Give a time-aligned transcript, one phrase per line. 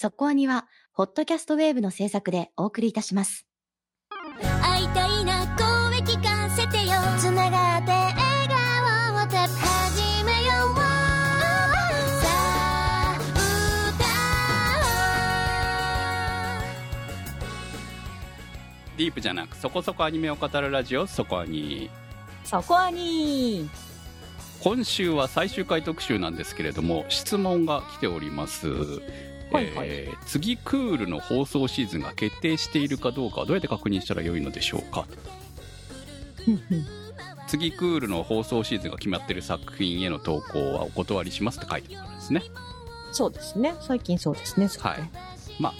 [0.00, 3.48] そこアニは、ホットキャストウェーブの制作でお送りいたします。
[4.62, 6.92] 会いたいな声聞かせてよ。
[7.18, 8.14] つながって笑
[8.46, 10.76] 顔をて始めよう。
[10.76, 13.18] さあ
[18.96, 21.90] ディープじゃなくそこそこアニメを語るラジオそこアニ。
[22.44, 23.68] そこアニ。
[24.60, 28.68] 今週は最終回特集なんですけれども質問が来ております、
[29.52, 29.88] はいはい。
[29.88, 35.06] えー次クールの放送シーズンが決定しているかどうかはどうやって確認したらよいのでしょうか？
[37.46, 42.42] 次クールの放送シーズンが決まっている作品への投稿はお断りしますって書いてあるんですね。
[43.10, 43.74] そうですね。
[43.80, 44.68] 最近そうですね。
[44.78, 45.10] はい。
[45.58, 45.74] まあ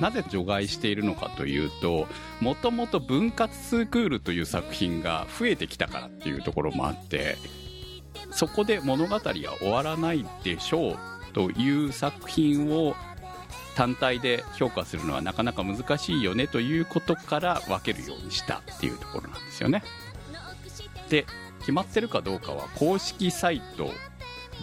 [0.00, 2.06] なぜ除外しているのかというと
[2.40, 7.36] もともと分割2クールという作品が増えてきたからっていうところもあって
[8.30, 10.98] そこで物語は終わらないでしょう
[11.32, 12.94] という作品を
[13.74, 19.82] 単体で評価するのはなかなか難しいよねということから分けるようにしたっていうところなんですよね。
[21.08, 21.26] で
[21.60, 23.90] 決まってるかどうかは公式サイト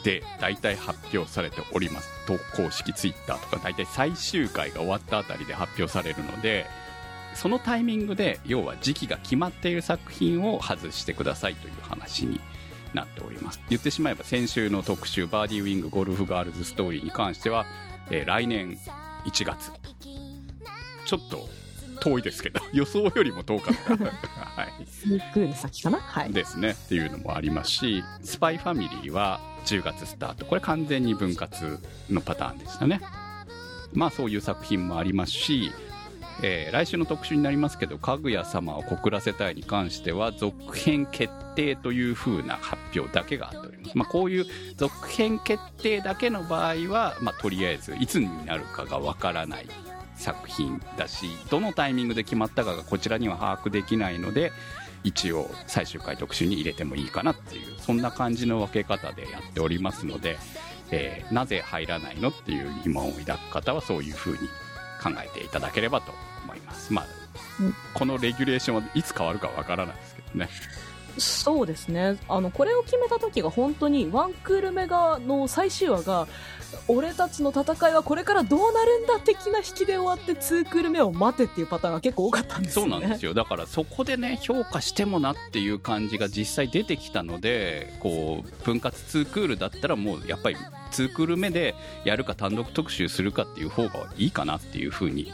[0.04, 2.10] で大体発表されております。
[2.26, 6.68] と公式ツイッターとか大体最終回が終わったあたりで発表されるので
[7.34, 12.40] そのタイミングで要は時期が決まっている作品を外してくださいという話に
[12.94, 13.60] なっております。
[13.70, 17.66] 言ってしまえば先週の特集バーディーウィングゴルフガールズストーリーに関しては、
[18.10, 18.78] えー来年
[19.26, 19.72] 1月。
[21.06, 21.50] ちょっと
[22.02, 26.00] 遠いですけど 予想よりも遠かった、 はい、2クール先かな？
[26.00, 26.32] はい。
[26.34, 26.72] ですね。
[26.72, 30.46] っていうのもありますしスパイファミリーは10月スタート。
[30.46, 33.02] これ完全に分割のパターンでしたね。
[33.94, 35.72] まあそういう作品もありますし、
[36.42, 49.68] えー来週の特集になりますけど「かぐや様を告らせたい」に関しては続編決定という風な発表だけがあっております、まあ、こういう続編決定だけの場合は、まあ、とりあえずいつになるかがわからない
[50.16, 54.52] 作品だしどのタイミングで決まったかがこちらには把握できないので
[55.04, 60.38] 一応最終回特集に入れてもいいかなっていうそんな感じの分け方でやっておりますので、
[60.92, 64.40] えーなぜ入らないのっていう疑問を抱く方はそういうふうに
[65.02, 66.12] 考えていただければと
[66.70, 67.06] ますまあ、
[67.60, 70.50] うんこのレギュレーションはいつ変わるかわからないですけどね
[71.18, 72.18] そうですね。
[72.28, 76.28] あの、これを決めた時が本当にワンクール目がの最終話が、
[76.88, 82.86] 俺たちの戦いはこれからどうなるんだ的な引きで終わって2クール目を待てっていうパターンが結構多かったんですね。
[82.86, 90.58] うなんですよだからそこでね評価してもなっていう感じが実際出てきたのでこう分割2クールだったらもうやっぱり
[90.92, 91.76] 2クール目で
[92.06, 95.32] やるか単独特集するかっていう方がいいかなっていうふうに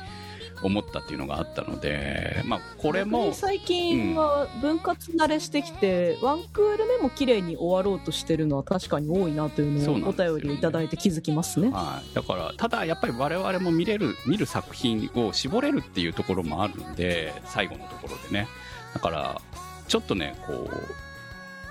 [0.65, 11.69] 思ったっていうのがあったのでまあこれ逆もに最近は分割慣れしてきて、ワンクール目も綺麗に終わろうとしてるのは確かに多いなというのをお便りをいただいて気づきますね。
[11.69, 18.47] はい、だからただやっぱり我々も見れる見る作品を絞れるっていうところもあるんで最後のところでね。
[18.93, 19.41] だから
[19.87, 20.69] ちょっとねこう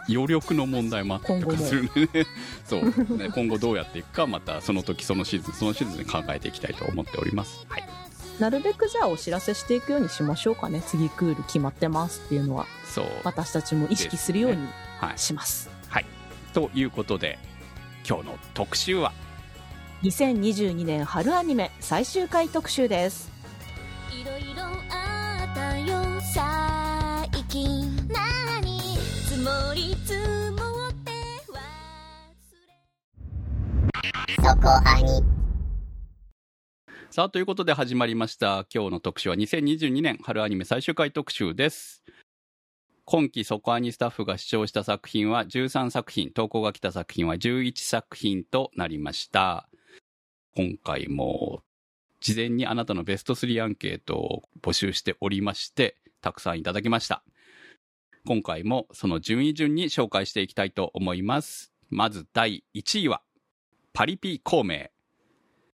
[0.09, 2.27] 余力の問題もあったりするんでね
[2.65, 2.85] そう。
[3.17, 7.65] ね今後どうやっていくかまたその時そのシーズンそのシーズンで考えていきたいと思っております。
[7.69, 8.04] はい
[8.41, 10.83] なるべくじゃあお知らせしていくようにしましょうかね。
[10.87, 12.67] 次クール決まってますっていうのは。
[12.85, 13.07] そう。
[13.25, 14.67] 私たちも意識するように
[15.01, 15.71] はい、します。
[15.89, 16.07] はい、
[16.53, 17.39] ということで
[18.09, 19.13] 今日の特集は
[20.03, 23.31] ？2022年春アニメ最終回特集です。
[24.11, 26.03] いろいろあったよ
[26.33, 27.97] 最近。
[28.09, 28.81] 何？
[29.29, 30.19] 積もり積
[30.51, 31.13] もって
[31.51, 31.57] 忘
[34.29, 34.49] れ。
[34.49, 35.23] そこアニ
[37.15, 38.67] さあ、ということで始まりました。
[38.75, 42.03] 今日の特集は2022年春アニメ最終回特集です。
[43.05, 49.69] 今期そこアニスタッフが視聴した作品は13作品、投稿が来た作品は11作品となりました。
[50.57, 51.63] 今回も
[52.21, 57.23] 事前にあなたのベスト3アンケートを募集しておりまして、たくさんいただきました。
[58.27, 61.73] 今回もその順位順に紹介していきたいと思います。
[61.91, 63.23] まず第1位は、
[63.93, 64.89] パリピ孔明。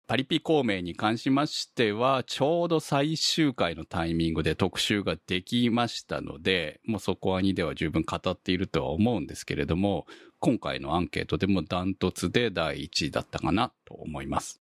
[0.07, 10.07] パリピ孔明に関しましては、ちょうど最終回のタイミングで特集ができましたので、もうそこはにでは十分語っているとは思うんですけれども、
[10.39, 14.61] 今回のアンケートでもダントツで第1位だったかなと思います。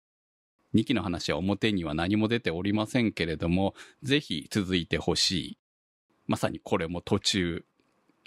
[0.73, 5.57] 2期の話は表には何も出ておりませんけれども、ぜひ続いてほしい。
[6.25, 7.63] まさにこれも途中、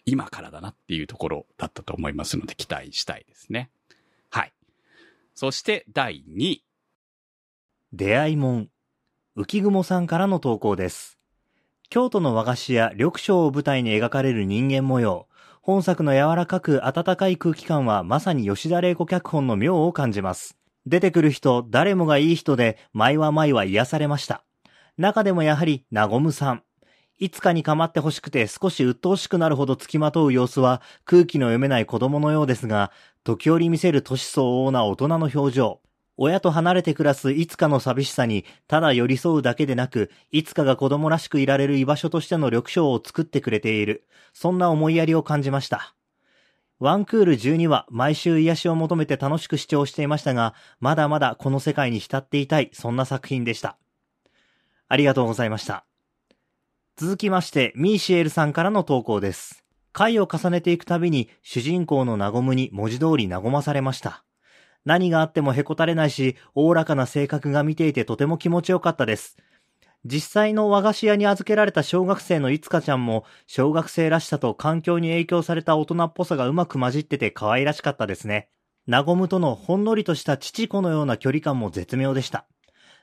[0.06, 3.68] 今からだなっていうところだったと思いますので、期待したいですね。
[4.30, 4.52] はい。
[5.34, 6.64] そして第2位。
[7.92, 8.68] 出会いもん。
[9.36, 11.18] 浮雲さんからの投稿です。
[11.88, 15.26] 京都の和菓子屋緑章を舞台に描かれる人間模様。
[15.60, 20.56] 本作の柔らかく温かい空気感はまさに吉田玲子脚本の妙を感じます。
[20.86, 24.44] 出てくる人、誰もがいい人で、毎は毎は癒されました。
[24.96, 26.62] 中でもやはり、なごむさん。
[27.18, 32.92] いつかに構ってほしくて少し鬱陶しくなるほど付きまとう様子は空気の読めない子供のようですが、
[33.24, 35.80] 時折見せる年相応な大人の表情。
[36.22, 44.04] 親と離れて暮らすいつかの寂しさに、ただ寄り添うだけでなく、いつかが子供らしくいられる居場所としての緑章を作ってくれている。
[44.34, 45.94] そんな思いやりを感じました。
[46.78, 53.78] ワンクール12話、毎週癒しを求めて楽しく視聴していましたが、まだまだこの世界に浸っていたい、そんな作品でした。
[54.88, 55.86] ありがとうございました。
[56.96, 59.64] 続きまして、ミーシエルさんからの投稿です。
[59.94, 64.22] 回を重ねていくたびに、主人公のナゴムに文字通り和まされました。
[64.84, 69.36] 何があってもへこたれないし、おおらかな性格が見ていてとても気持ちよかったです。
[70.04, 78.48] 実際の和菓子屋に預けられた小学生のいつかちゃんも、小学生らしさと環境に影響された大人っぽさがうまく混じってて可愛らしかったですね。
[78.86, 82.46] ナゴムとのほんのりとした父子のような距離感も絶妙でした。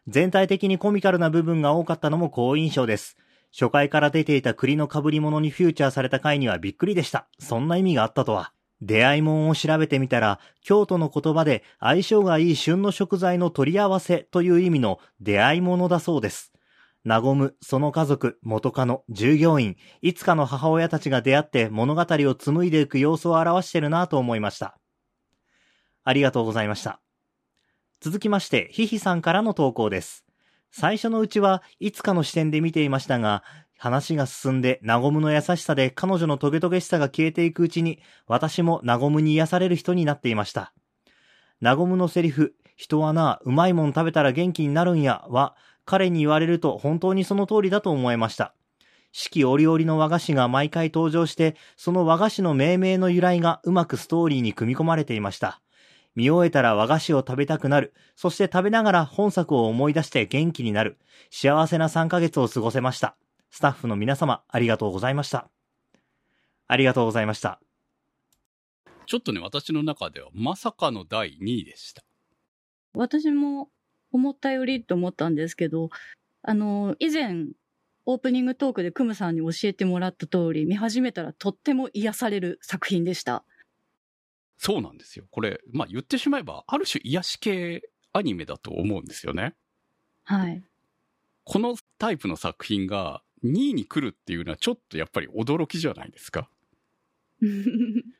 [0.08, 3.16] 全体的にコミカルな部分が多かったのも好印象です。
[3.52, 7.28] 初回から出ていた栗の被り物にフューチャーされた回にはびっくりでした。
[7.40, 8.52] そんな意味があったとは。
[8.82, 16.54] 出会いもんを調べてみたら、京都の言葉で相性がいい旬の食材の取り合わせという意味の出会いものだそうです。
[17.04, 24.78] なごむ、その家族、元カノ、従業員、いつかの母親たちが出会って物語を紡いでいく様子を表してるなと思いました。
[26.04, 27.00] ありがとうございました。
[28.02, 30.26] 続きまして、ひひさんからの投稿です。
[30.72, 33.44] 最初のうちはいつかの視点で見ていましたが、
[33.78, 40.74] 話が進んで、なごむの優しさで彼女のトゲトゲしさが消えていくうちに、私もなごむに癒される人になっていました。
[41.62, 48.54] なごむのセリフ、人はな、うまいもん食べたら元気になるんや、は、彼に言われると本当にその通りだと思いました。
[49.14, 55.62] 四季折々の和菓子が毎回登場して、その和菓子の命名の由来がうまくストーリーに組み込まれていました。
[56.16, 57.94] 見終えたら和菓子を食べたくなる。
[58.16, 60.98] そして食べながら本作を思い出して元気になる。
[61.30, 63.16] 幸せな3ヶ月を過ごせました。
[63.50, 65.50] スタッフの皆様、ありがとうございました。
[66.68, 67.60] ありがとうございました。
[69.06, 72.04] ちょっとね、私の中ではまさかの第2位でした。
[72.94, 73.70] 私も
[74.12, 75.90] 思ったよりと思ったんですけど、
[76.42, 77.48] あの、以前、
[78.06, 83.44] オープニングトークでクムさんに教えてもらった通り、見始めたらとっても癒される作品でした。
[84.58, 85.26] そうなんですよ。
[85.30, 89.56] これ、まあ言ってしまえば、ある種癒し系アニメだと思うんですよね。
[90.24, 90.64] はい。
[91.44, 96.50] このタイプの作品が2位に来るっていうのはちょっとやっぱり驚きじゃないですか。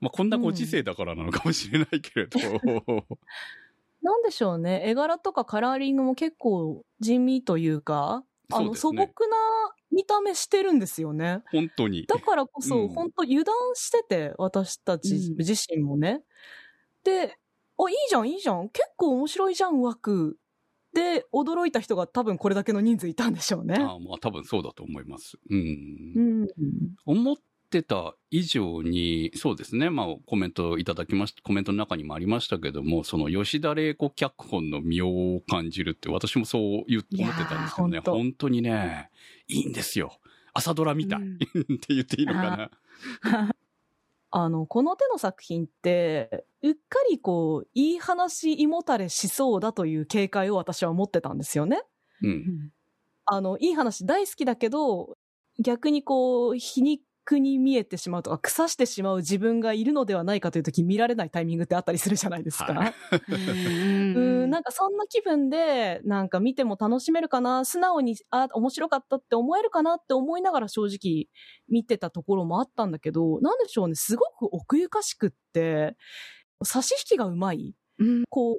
[0.00, 2.38] まあこんなご時世だからなのかもしれないけれど。
[4.02, 4.82] なんでしょうね。
[4.84, 8.22] 絵柄とかカラーリングも結構地味というか、
[8.52, 9.06] あの、素朴な
[9.90, 11.42] 見た目してるんですよね。
[11.50, 12.04] 本当に。
[12.06, 16.22] だからこそ、うん本当油断してて、私たちうん自身もね。
[17.02, 17.36] で、
[17.78, 18.68] あ、いいじゃん、いいじゃん。
[18.68, 20.38] 結構面白いじゃん、枠。
[20.94, 23.76] で、驚いた人が多分これだけの人数いたんでしょうね。
[23.78, 25.36] ああまあ多分そうだと思います。
[25.50, 25.58] うん
[26.16, 26.48] うん。
[27.04, 27.36] 思っ
[27.70, 39.10] てた以上に、そうですね、まあコメントいただきました、コメントの中にもありましたけども、その吉田玲子脚本の妙を感じるって、私もそう言思ってたんですけどね、本当にね、
[39.48, 40.18] いいんですよ。
[40.52, 41.34] 朝ドラみたい、うん
[41.74, 42.70] って言っていいのかな。
[44.36, 51.84] あの、この手の作品って、うっかりこう、いい話胃もたれしそうだという警戒を私は持ってたんですよね。
[52.20, 52.70] うん。
[53.26, 55.16] あの、いい話大好きだけど、
[55.60, 57.02] 逆にこう、皮肉
[57.38, 62.72] に見えてしまうとか、腐してしまう自分がいるのではないかという時見られないタイミングってあったりするじゃないですか。
[62.74, 62.94] はい
[63.28, 71.28] うん、なんかそんな気分で、なんか見ても楽しめるかな、素直に、あ、面白かったって思えるかなって思いながら正直
[71.68, 75.96] 見てたところもあったんだけど、なんでしょうね、すごく奥ゆかしくって、
[76.62, 77.74] 差し引きがうまい。
[77.98, 78.56] うんこう、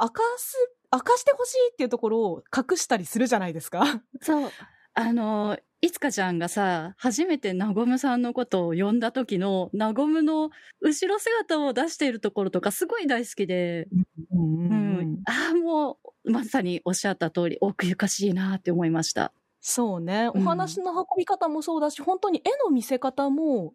[0.00, 0.56] 明かす、
[0.92, 4.02] 明かしてほしいっていうところを隠したりするじゃないですか。
[4.20, 4.50] そう。
[4.94, 13.88] あの、いつかちゃんがさ、初めてなごむさんのことを呼んだ時の、なごむの後ろ姿を出しているところとかすごい大好きで、
[14.32, 15.24] うんうん。
[15.24, 19.32] ああ、もう、まさにおっしゃった通り、奥ゆかしいなって思いました。
[19.60, 20.28] そうね。
[20.34, 23.74] うんお話の運び方もそうだし、本当に絵の見せ方も、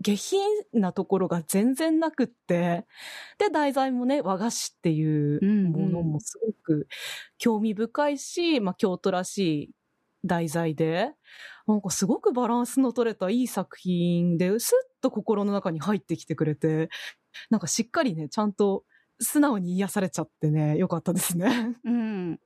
[0.00, 0.40] 下品
[0.72, 2.86] なところが全然なくって、
[3.38, 6.88] で、題材もね、和菓子っていううんうんものもすごく
[7.38, 9.70] 興味深いし、まあ、京都らしい
[10.24, 11.10] 題材で、
[11.66, 16.88] なんかすごくバランスの取れたいい作品で、スッと心の中に入ってきてくれて、
[17.50, 18.84] なんかしっかりね、ちゃんと
[19.20, 21.76] 素直に癒されちゃってね、よかったですね。
[21.84, 22.40] うん。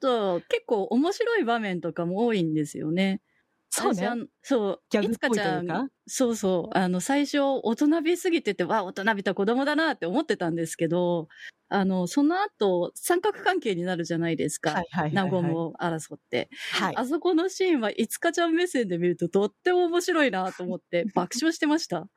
[0.00, 3.22] と、結構面白い場面とかも多いんですよね。
[3.70, 4.02] そうね。
[4.14, 11.28] のそう、ギャグっいつかちゃ、ぽいというんかそうそう、あの、最初、大人びすぎてて、わ、大人びた子供だなって思ってたんですけど、
[11.68, 14.72] あの、その後、三角関係になるじゃないですか。
[14.72, 15.30] はいはいはい、ナはい。
[15.30, 16.50] ゴムを争って。
[16.72, 16.96] はい。
[16.96, 22.08] あそこのシーンはいつかちゃん目線で見るととっても面白いなと思って 爆笑してました。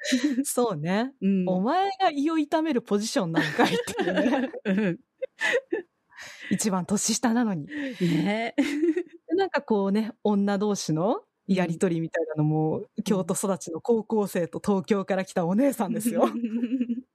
[0.44, 1.14] そうね。
[1.22, 1.48] うん。
[1.48, 4.52] お前が胃を痛めるポジションなんかいっていうね。
[4.66, 5.00] うん
[6.50, 7.68] 一番年下なのに。
[8.02, 8.56] ね
[9.28, 16.30] でなんかこうね、女同士のやりとりみたいなのも、京都育ちの高校生と東京から来たお姉さんですよ。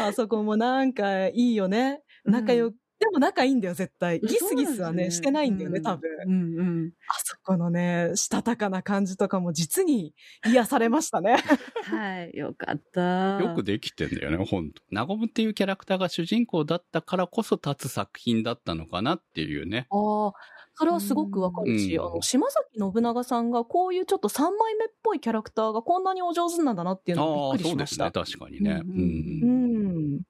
[0.00, 2.02] あそこもなんかいいよね。
[2.24, 4.20] 仲良く、でも仲いいんだよ、絶対。
[4.20, 6.08] ギスギスはね、してないんだよね、多分。
[6.24, 6.92] うんうん。
[7.08, 10.14] あそこのね、したたかな感じとかも実に
[10.46, 11.34] 癒されましたね。
[11.90, 13.40] はい、よかった。
[13.40, 19.88] よくできてんだよね、本当ナゴムっていうキャラクターが主人公だったからこそ立つ作品だったのかなっていうね。
[19.90, 20.32] ああ、
[20.74, 27.86] それはすごくわかるし、うんあの、島崎信長さんがこういうちょっと三枚目っぽいキャラクターがこんなにお上手なんだなっていうのああ、がびっくりそうでね。
[27.86, 28.10] しますした。
[28.10, 28.80] 確かにね。
[28.82, 30.20] うんううんん。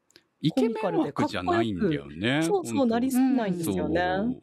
[0.41, 2.43] イケメン枠じゃないんだよね。
[2.43, 4.01] そうそう、なりすぎないんですよね。
[4.01, 4.43] そう。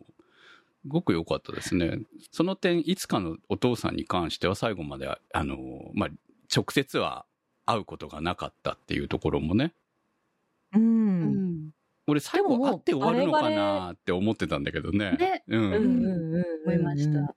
[0.83, 1.99] すごく良かったですね。
[2.31, 5.57] その点、いつかのお父さんに関しては最後まで、あの、
[5.93, 6.09] まあ、
[6.55, 7.25] 直接は
[7.65, 9.73] 会うことがなかったっていうところもね。
[10.73, 10.79] う。
[10.79, 11.71] うんん。
[12.09, 15.11] 俺最でももう後会って終わるのかあれなって思ってたんだけどね。
[15.17, 15.63] ねうん。
[15.63, 16.43] うんうん。
[16.65, 17.35] 思いました。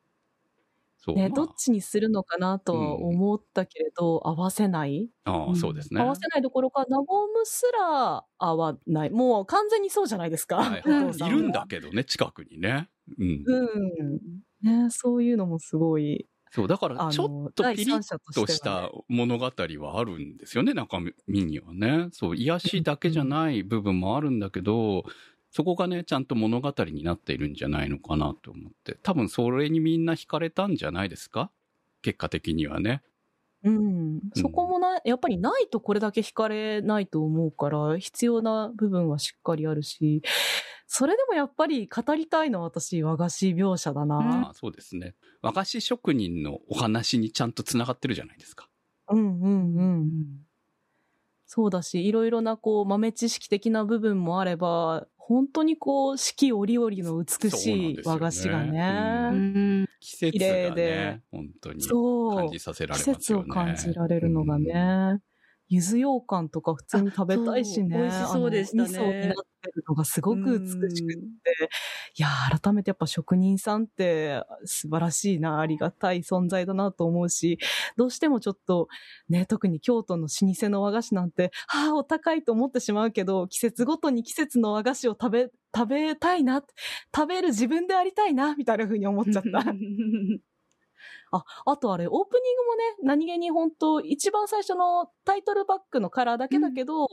[1.04, 1.16] そう。
[1.16, 6.00] ね、まあどっちにするのかなとは思ったけれど、合わせないああ、そうですね。
[6.00, 9.10] 合わせないどころか、ナゴムすら合わない。
[9.10, 10.78] もう完全にそうじゃないですか。
[10.86, 12.88] いるんだけどね、近くにね。
[13.18, 13.42] うん。
[13.44, 14.84] うん。
[14.84, 18.04] ね、そういうのもすごい、そう、だから、あちょの、っと第ピリッ
[18.34, 22.08] とした物語はあるんですよね、中身にはね。
[22.12, 25.04] そう、癒しだけじゃない部分もあるんだけど、
[25.50, 28.98] そこがね、ちゃんと物語になっているんじゃないのかなと思って。
[29.02, 31.50] 多分それにみんな惹かれたんじゃないですか？
[32.02, 33.02] 結果的にはね。
[33.64, 34.20] うん。
[34.34, 40.22] そこもな、やっぱりないとこれだけ惹かれないと思うから、必要な部分はしっかりあるし、
[40.86, 44.46] それでもやっぱり語りたいのは私、和菓子描写だな。
[44.46, 45.14] まあそうですね。
[45.42, 48.68] 和菓子職人のお話にちゃんと繋がってるじゃないですか。
[49.08, 50.46] うんうんうん。
[51.54, 59.36] そうだし、いろいろなこう豆知識的な部分もあれば、本当にこう四季折々の美しい和菓子がそう。
[59.36, 59.86] ん。
[60.00, 63.44] 季節綺麗がでね、本当にそう感じさせら季れますよね。
[63.44, 65.20] 節を感じられるのがね。
[65.72, 67.96] 柚子羊羹とか普通に食べたいしね。
[67.96, 71.70] 美味しそうでしたね味噌になってるのがすごく美しくって。
[72.18, 77.58] いやー、改めてやっぱ職人さんって素晴らしいな、ありがたい存在だなと思うし、
[77.96, 78.88] どうしてもちょっと
[79.30, 86.62] ね、特に京都の老舗の和菓子なんて、はあ、お高いと思ってしまうけど、季節ごとに季節の和菓子を食べ、食べたいな、
[87.16, 89.64] 食べる自分でありたいな、みたいな風に思っちゃった。
[91.32, 97.08] あ、あとあれ、オープニングもね、何気に本当一番最初のタイトルバックのカラーだけだけど、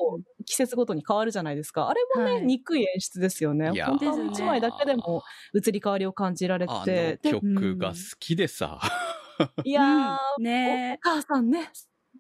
[0.46, 1.90] 季節ごとに変わるじゃないですか。
[1.90, 3.72] あれもね、はい憎い演出ですよね。
[3.82, 5.24] 本当に一枚だけでも
[5.54, 7.20] 移り変わりを感じられあて。
[7.24, 8.80] の曲が好きでさ。
[9.64, 11.72] いやー、おね母さんね、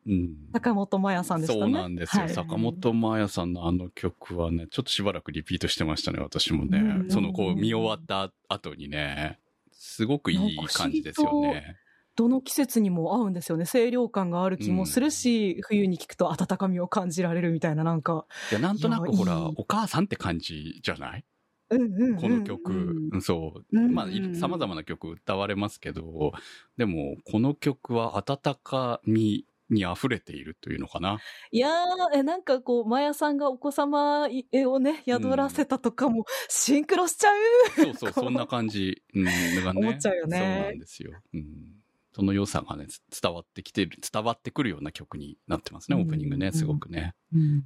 [0.05, 1.61] うん坂本真綾さんでしたね。
[1.61, 2.23] そうなんですよ。
[2.23, 6.79] はい坂本真綾さんのあの曲はね、ちょっとしばらくリピートしてましたね、私もね。
[6.79, 9.39] うんそのこう見終わった後にね、
[9.71, 11.75] すごくいい感じですよね。
[12.19, 13.65] どの季節にも合うんですよね。
[13.65, 18.25] 清涼感がある気もするし、冬に聞くと温かみを感じられるみたいな、なんか。
[18.51, 21.23] いや、なんとなくほら、お母さんって感じじゃない？
[21.69, 22.15] うんうん、うん。
[22.17, 22.73] この曲。
[22.73, 23.65] うんうんそう。
[23.71, 26.33] うんまあ、い様々な曲歌われますけど、
[26.75, 31.19] でも、この曲は温かみに溢れているというのかな？
[31.51, 37.37] いやー、え、なんかこう、マヤさんがお子様をね、宿らせたとかも、シンクロしちゃう、
[37.77, 39.23] そうそう、そんな感じ、うん、
[39.63, 39.87] がね。
[39.87, 41.13] 思っちゃうよねそうなんですよ。
[41.33, 41.78] うん。
[42.13, 47.13] その良さがね、つ伝わってきてる、伝わってくるような曲になってますね、うんオープニングね、すごくね。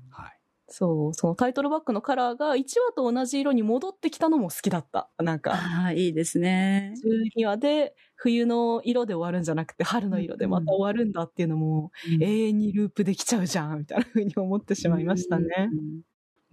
[0.10, 0.40] はい。
[0.68, 5.10] そう、そのタイトルバックのカラーが1話と同じ色に戻ってきたのも好きだった。
[5.20, 6.94] なんか、ああ、いいですね。
[7.38, 15.70] 12話で冬の色で終わるんじゃなくて、春の色でまた終わるんだっていうのも、永遠にループできちゃうじゃん、みたいな風に思ってしまいましたね。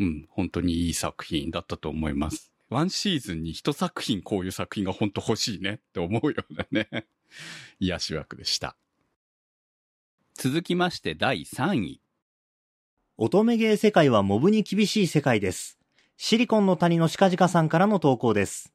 [0.00, 2.52] うん、本当にいい作品だったと思います。
[2.70, 7.06] ワンシーズンに一作品こういう作品がほんと欲しいねって思うようなね、
[7.80, 8.76] 癒し枠でした。
[10.34, 12.00] 続きまして第3位。
[13.18, 15.78] 乙女芸世界はモブに厳しい世界です。
[16.16, 18.72] シリコンの谷のシカジカさんからの投稿です。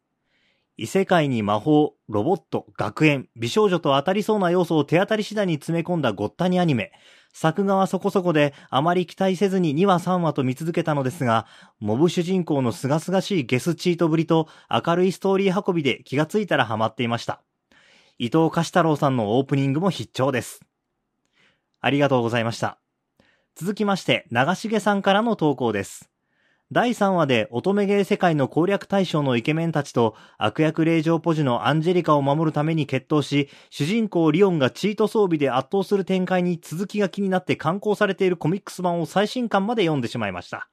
[0.77, 6.91] 異世界に魔法、ロボット、学園、美少女と当たりそうな要素を手当たり次第に詰め込んだごったにアニメ。
[7.31, 11.47] 作画はそこそこであまり期待せずに2話3話と見続けたのですが、
[11.79, 17.41] モブ主人公の清々しいゲスチートぶりと明るいストーリー運びで気がついたらハマっていました。
[18.17, 20.61] 伊藤貸太郎さんのオープニングも必聴です。
[21.79, 22.79] ありがとうございました。
[23.55, 26.14] 続きまして、長重さんからの投稿です。
[26.71, 40.67] 第3話で乙女芸世界の攻略対象のイケメンたちと悪役令嬢ポジのアンジェリカを守るために決闘し、主人公リオンがチート装備で圧倒する展開に続きが気になって刊行されているコミックス版を最新刊まで読んでしまいました。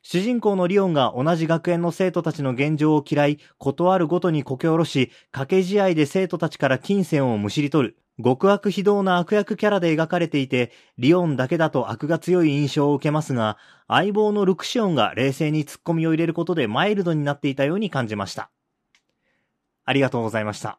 [0.00, 13.58] 主人公のリオンが同じ学園の生徒たちの現状を嫌い、断るごとにこけ下ろし、掛け試合で生徒たちから金銭をむしり取る、極悪非道な悪役キャラで描かれていて、リオンだけだと悪が強い印象を受けますが、
[13.88, 18.50] 相棒のルクシオンが冷静に突っ込みを入れることでマイルドになっていたように感じました。
[19.84, 20.78] ありがとうございました。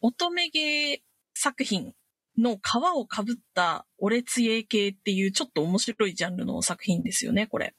[0.00, 1.02] 乙女芸
[1.34, 1.94] 作品
[2.36, 2.60] の皮
[2.94, 7.74] をかぶった俺つえ系っていうちょっと面白いジャンルの作品ですよね、これ。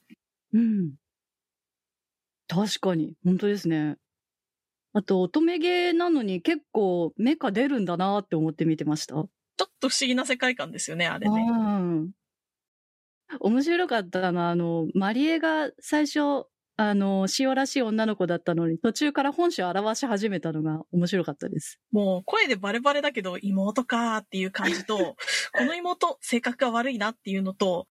[0.52, 0.92] うん。
[2.46, 3.96] 確かに、本当ですね。
[4.92, 9.14] あと、乙女芸なのに結構メカ出るんだなって思って見てました。
[9.14, 9.28] ちょっ
[9.78, 11.46] と不思議な世界観ですよね、あれね。
[11.48, 12.10] うん。
[13.38, 21.78] 面白かったな、あの、マリエが最初、あの、塩らしい女の子だったのに、途中から本性を表し始めたのが面白かったです。
[21.92, 24.96] もう声でバレバレだけど妹かーっていう感じと、
[25.52, 27.86] この妹性格が悪いなっていうのと、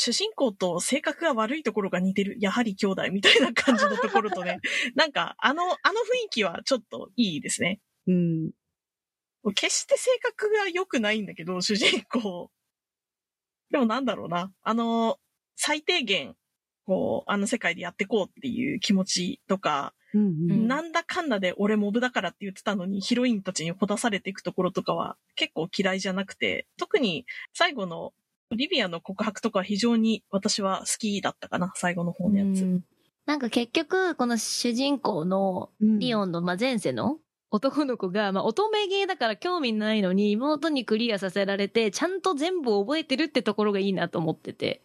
[0.00, 4.60] 主人公と性格が悪いところが似てる、やはり兄弟みたいな感じのところとね、
[4.94, 7.80] なんかあの、あの雰囲気はちょっといいですね。
[8.06, 8.52] うん。
[9.56, 12.52] 決して性格が良くないんだけど、主人公。
[13.72, 14.52] でもなんだろうな。
[14.62, 15.18] あの、
[15.56, 16.36] 最低限、
[16.84, 20.68] こう、あの世界でやってこうっていう気持ちとか、うんうん。
[20.68, 28.12] なんだかんだで俺モブだからって言ってたのにヒロインたちにほだされていくところとかは結構嫌いじゃなくて、特に最後の
[28.50, 32.62] リビアの告白とかは非常に私は好きだったかな、最後の方のやつ。
[32.62, 32.84] うん
[33.28, 37.18] なんか結局、この主人公のリオンの、まあ、前世の
[37.50, 44.82] 男の子が、まあ、乙女芸だから興味ないのに妹にクリアさせられて、ちゃんと全部覚えてるってところがいいなと思ってて。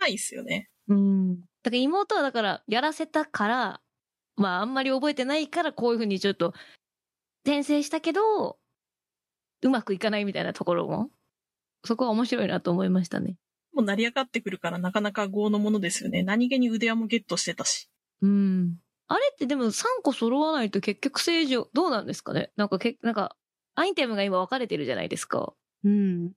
[0.00, 0.70] ないっすよね。
[0.88, 1.40] うん。
[1.40, 3.80] だから妹はだからやらせたから、
[4.36, 6.54] まああんまり覚えてないからこういうふうにちょっと
[7.44, 8.56] 転生したけど、
[9.60, 11.10] うまくいかないみたいなところも、
[11.84, 13.36] そこは面白いなと思いましたね。
[13.72, 16.22] もう成り上がってくるからなかなか豪のものですよね。
[16.22, 17.90] 何気に腕輪もゲットしてたし。
[18.22, 18.76] うん。
[19.08, 22.52] あれってでも3個揃わないと結局正常、どうなんですかね？
[22.56, 23.36] なんかけ、なんか、
[23.74, 25.52] アイテムが今分かれてるじゃないですか。
[25.82, 26.32] うん。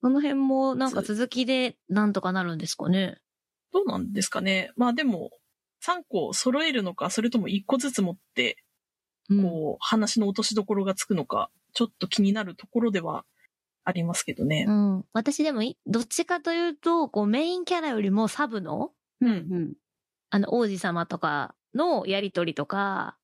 [0.00, 3.18] その辺もなんか続きでなんとかなるんですかね？
[3.72, 4.70] どうなんですかね？
[4.76, 5.30] まあでも、
[5.84, 8.58] 3個揃えるのか、それとも1個ずつ持って、
[9.28, 9.42] うん。
[9.42, 13.24] こう、話の落としどころがつくのか、ちょっと気になるところでは
[13.84, 14.72] ありますけどねう。
[14.72, 15.04] ん。
[15.12, 19.28] 私でもい、どっちかというと、こうメインキャラよりもサブのうん。
[19.28, 19.74] うん。
[20.30, 23.16] あの、王子様とかのやりとりとか、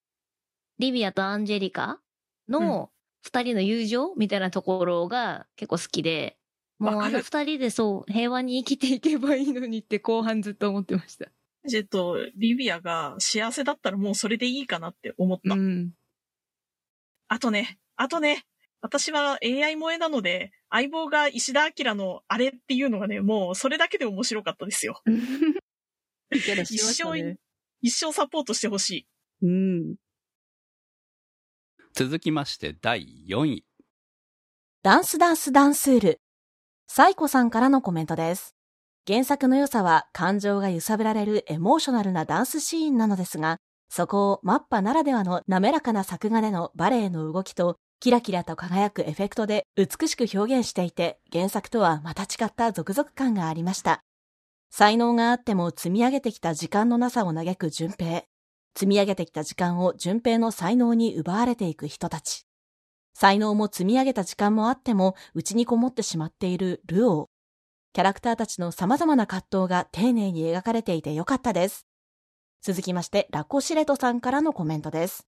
[0.78, 2.00] リビアとアンジェリカ
[2.48, 2.90] の
[3.22, 6.38] 二人の友情みたいなところが結構好きで、
[6.78, 11.26] もうわかるあの二人でそう、平和に生きていけばいいのにって後半ずっと思ってました。
[11.66, 15.54] ジェット、リビアが幸せだったらもうそれでいいかなって思った。
[15.54, 15.92] うん。
[17.28, 18.44] あとね、あとね、
[18.82, 25.02] 私は AI 萌えなので、相棒が石田明のあれっていうのがね、もうそれだけで面白かったですよ。
[26.32, 27.38] いいキャラしてました一ね。
[27.82, 29.46] 一生サポートしてほしい。
[29.46, 29.96] うん。
[31.92, 33.64] 続きまして第4位。
[34.82, 36.20] ダンスダンスダンスール。
[36.86, 38.54] サイコさんからのコメントです。
[39.06, 54.02] 原作の良さは感情が揺さぶられるエモーショナルなダンスシーンなのですが、そこをマッパならではの滑らかな作画でのバレエの動きとキラキラと輝くエフェクトで美しく表現していて、原作とはまた違った続々感がありました。
[54.70, 58.22] 才能があっても積み上げてきた時間のなさを嘆く順平。
[58.74, 62.46] 積み上げてきた時間を順平の才能に奪われていく人たち。
[63.12, 67.28] 才能も積み上げた時間もあっても、内にこもってしまっているルオー。
[67.92, 71.86] キャラクターたちの様々な葛藤が丁寧に描かれていてよかったです。
[72.62, 75.29] 続きまして、ラコシレトさんからのコメントです。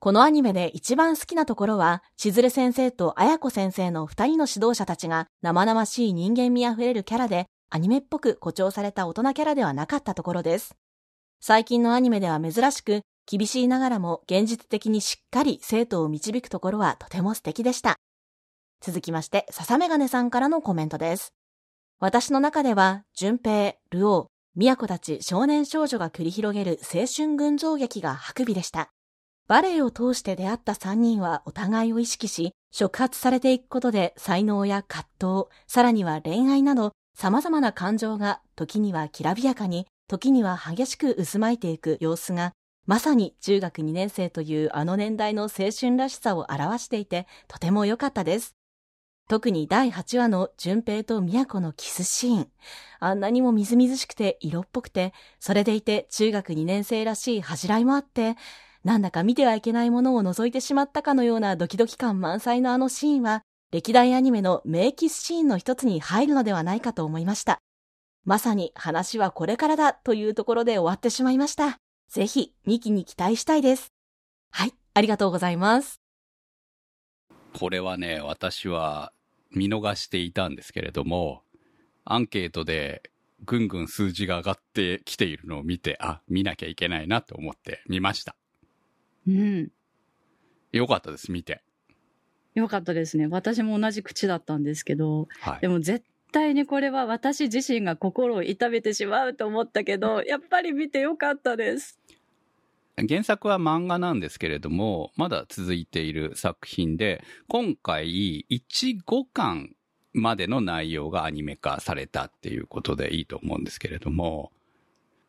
[0.00, 10.76] このアニメで一番好きなところは、しずる先生とあやこ先生の二人の指導者たちが生々しい人間味あふれるキャラで、アニメっぽく誇張された大人キャラではなかったところです。
[11.40, 17.96] 最近のアニメでは珍しく、厳しいながらも現実的にしっかり生徒を導くところはとても素敵でした。
[18.80, 21.34] 続きまして、笹メガネさんからのコメントです。
[21.98, 28.90] 私の中では、順平、ルオー、宮子たち少年少女が繰り広げる青春群像劇が白美でした。
[29.48, 42.52] バレエを通して出会った3人はお互いを意識し、触発されていくことで才能や葛藤、さらには恋愛など様々な感情が時にはきらびやかに、時には激しく渦巻いていく様子が
[42.86, 48.54] まさに中学2年生というあの年代の青春らしさを表していて、とても良かったです。
[49.28, 52.48] 特に第8話の淳平と宮子のキスシーン。
[53.00, 58.36] あんなにもみずみずしくて色っぽくて、それでいて中学2年生らしい恥じらいもあって、
[58.88, 67.60] なんだか見てはいけないものを覗いてしまったかのようなドキドキ感満載のあのシーンは、歴代アニメの名キスシーンの一つに入るのではないかと思いました。
[68.24, 71.76] まさに話はこれからだというところで終わってしまいました。
[72.08, 73.92] ぜひ、2期に期待したいです。
[74.52, 76.00] はい、ありがとうございます。
[77.52, 79.12] これはね、私は
[79.50, 81.42] 見逃していたんですけれども、
[82.06, 83.02] アンケートで
[83.44, 88.34] ぐんぐん数字が上がってきているのを見て、あ、見なきゃいけないなと思って見ました。
[89.28, 89.70] うん。
[90.72, 91.62] よかったです、見て。
[92.54, 93.26] よかったですね。
[93.26, 95.68] 私も同じ口だったんですけど、はいで。
[95.68, 101.98] も絶対にこれは私自身が心を痛めてしまうと思ったけど、やっぱり見てよかったです。
[103.08, 109.76] 原作は漫画なんですけれども、まだ続いている作品で、今回、1、5巻
[110.12, 114.50] までの内容がアニメ化されたっていうことでいいと思うんですけれども、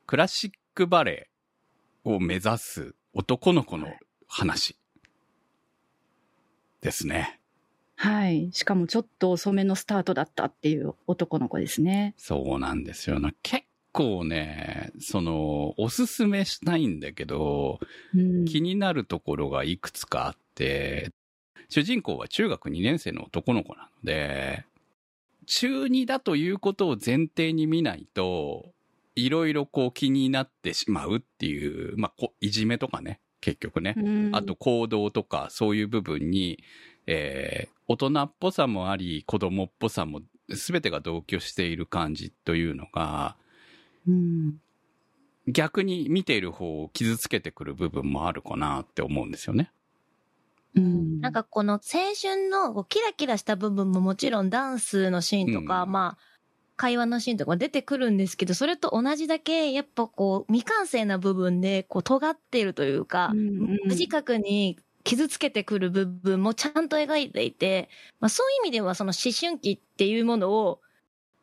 [0.07, 1.29] クラシックバレ
[2.05, 3.88] エを目指す男の子の
[4.28, 4.78] 話
[6.82, 7.39] ですね。
[7.95, 8.50] はい。
[8.54, 12.13] しかもちょっと遅めのスタートだったっていう男の子ですね。
[12.17, 13.34] そうなんですよな。
[13.43, 17.80] 結構ね、その、おすすめしたいんだけど、
[18.15, 18.45] うん。
[18.45, 21.12] 気になるところがいくつかあって、
[21.67, 24.65] 主人公は中学2年生の男の子なので、
[25.45, 28.72] 中2だということを前提に見ないと、
[29.25, 33.95] いろいろこう気になってしまうっていう、まあ、こいじめとかね、結局ね。
[33.97, 36.63] うんあと、行動とかそういう部分に、
[37.08, 43.36] えー大人っぽさもあり、子供っぽさも全てが同居している感じというのが、
[44.08, 44.62] うん。
[45.47, 49.71] 逆に見ている方を傷つけてくる部分もあるかなって思うんですよね。
[50.75, 51.19] うん。
[51.19, 51.79] なんかこの青
[52.13, 56.38] 春のキラキラした部分ももちろんダンスのシーンとか、うんまあ、
[56.80, 63.68] 会話のシーンとか出てくるんですけど、それと同じだけ、やっぱこう、未完成な部分で、こう、尖っているというか、うんうん。
[63.84, 67.89] 無自覚に傷つけてくる部分もちゃんと描いていて、
[68.22, 70.80] まあそういう意味ではその思春期っていうものを、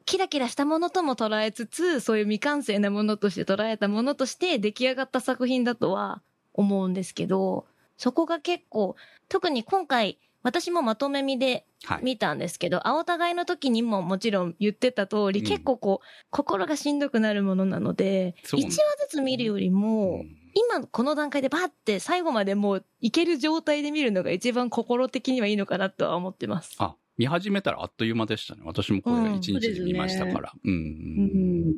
[0.07, 6.23] キラキラしたものとも捉えつつ、そういう未完成なものとして捉えたものとして出来上がった作品だとは
[6.55, 7.67] 思うんですけど、
[7.99, 8.97] そこが結構、
[9.29, 12.05] 特に今回、私もまとめ見ではい。
[12.05, 18.79] 見たんですけど、青互いの時にももちろん言ってた通り、うん結構こう、心がしんどくなるものなので、そう1話ず
[19.09, 26.77] つ見るよりも、うん今この段階でバッて最後までもういける状態で見るのが一番心的にはいいのかなとは思ってます。
[26.79, 28.63] あ、見始めたらあっという間でしたね。
[28.65, 30.53] 私もこれうん一日で見ましたから。
[30.65, 31.75] うん、うん。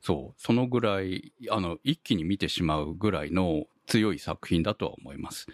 [0.00, 0.40] そう。
[0.40, 5.46] そのぐらい、あの、一気に見てしまうぐらいの強い作品だとは思います。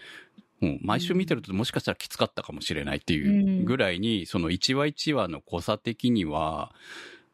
[0.63, 6.73] うん、毎週見てるともしかしたらきつかったかもしれないっていうぐらいに、その一話一話の濃さ的には、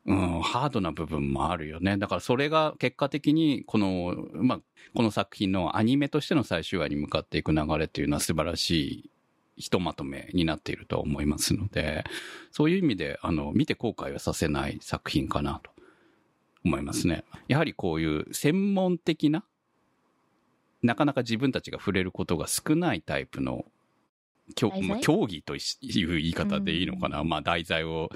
[0.06, 1.98] うん、ハードな部分もあるよね。
[1.98, 4.60] だからそれが結果的に、この、まあ、
[4.94, 9.10] この作品のアニメとしての最終話に向かっていく流れっていうのは素晴らしい
[9.58, 12.04] ひとまとめになっていると思いますので、
[12.50, 15.70] そういう意味で、あの、見て後悔はさせない作品かなと
[16.64, 17.24] 思いますね。
[17.48, 19.44] やはりこういう専門的な、
[20.82, 23.64] なかなか自分たちが触れることが少ないタイプの、
[24.54, 25.58] 競まあ競技とい
[26.04, 27.22] う言い方でいいのかな。
[27.24, 28.10] まあ題材を、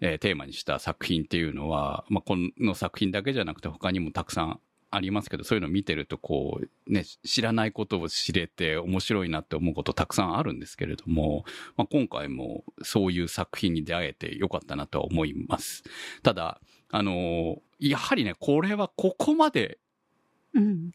[0.00, 11.44] えーテーマにした作品っていうのは、まあこの作品だけじゃなくて他にもたくさんありますけど、そういうのを見てるとこう、ね、知らないことを知れて面白いなって思うことたくさんあるんですけれども、
[11.76, 15.82] まあ今回もそういう作品に出会えてよかったなとは思います。
[16.22, 19.87] ただ、あのーやはりね、これはここまでうん。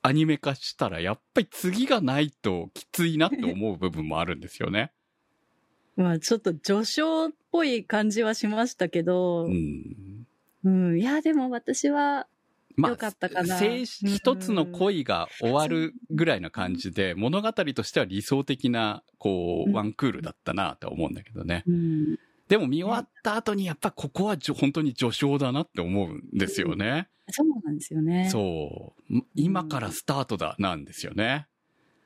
[0.01, 4.91] アニメ化したら、やっぱり次がないときついなって思う部分もあるんですよね。
[5.95, 10.25] まあちょっと序章っぽい感じはしましたけどう、ん。
[10.63, 10.99] うん。
[10.99, 12.27] いや、でも私は、
[12.75, 21.63] まあ、よかったかな静止一つの恋が終わるぐらいな感じで、物語としては理想的な、こう、うんワンクールだったなと思うんだけどね。
[21.67, 22.17] うん。
[22.53, 27.09] でも見終わった後に、やっぱここは本当に序章だなって思うんですよね。
[27.31, 28.29] そうなんですよね。
[28.29, 29.21] そう。
[29.33, 31.47] 今からスタートだ、なんですよね。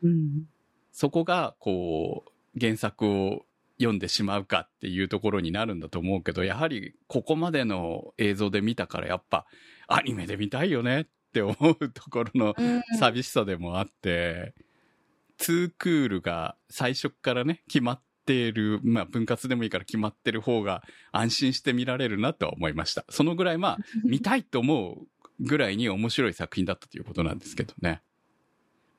[0.01, 0.45] うん。
[0.93, 2.23] そこが、こ
[2.55, 3.45] う、原作を
[3.77, 9.47] 読んでしまうかっていうところになるんだと思うけど、やはりここまでの映像で見たから、やっぱ
[9.89, 14.53] アニメで見たいよねって思うところのうん寂しさでもあって、
[15.37, 23.05] ツークールが最初からね、決まっている、まあ分割でもいいから決まってる方が安心して見られるなとは思いました。
[23.09, 25.07] そのぐらいまあ、 見たいと思う
[25.39, 28.01] ぐらいに面白い作品だったということなんですけどね。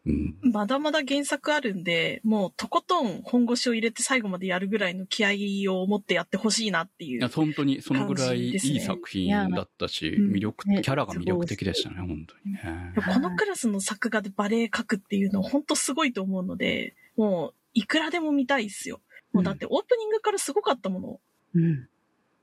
[0.06, 0.38] うん。
[0.52, 7.28] まだまだ原作あるんで、もうとことん本腰を入れて最後までやるぐらいの気合を持ってやってほしいなっていいや、う。
[7.28, 12.94] 本当にそのぐらいいい作品だったし、うん魅力、ねキャラが魅力的でしたね、本当にね。
[12.96, 19.00] このクラスの作画でバレエ描くっていうのは本当すごいと思うので、もういくらでも見たいっすよ。
[19.32, 21.20] もうだってオープニングからすごかったもの。
[21.54, 21.88] うん。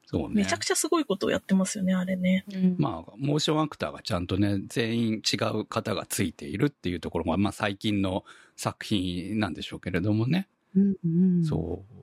[0.08, 0.36] そうね。
[0.36, 2.45] めちゃくちゃすごいことをやってますよね、あれね。
[2.78, 8.24] まあ、モーションアクターがちゃんとね、全員違う方がついているっていうところが、まあ最近の
[8.56, 10.48] 作品なんでしょうけれどもね。
[10.76, 11.08] うんう
[11.41, 11.45] ん。
[11.45, 11.95] そう。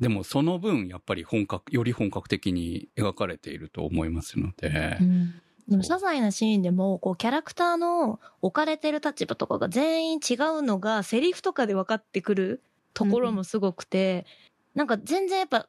[0.00, 5.34] でもその分、やっぱり本格、より本格的に描かれていると思いますのでう、ん
[5.68, 12.62] でも、些細なシーンでも、こう、キャラクターの置かれてる立場とかが全員違うのが、セリフとかで分かってくる
[12.94, 14.24] ところもすごくて、
[14.74, 15.68] なんか全然やっぱ、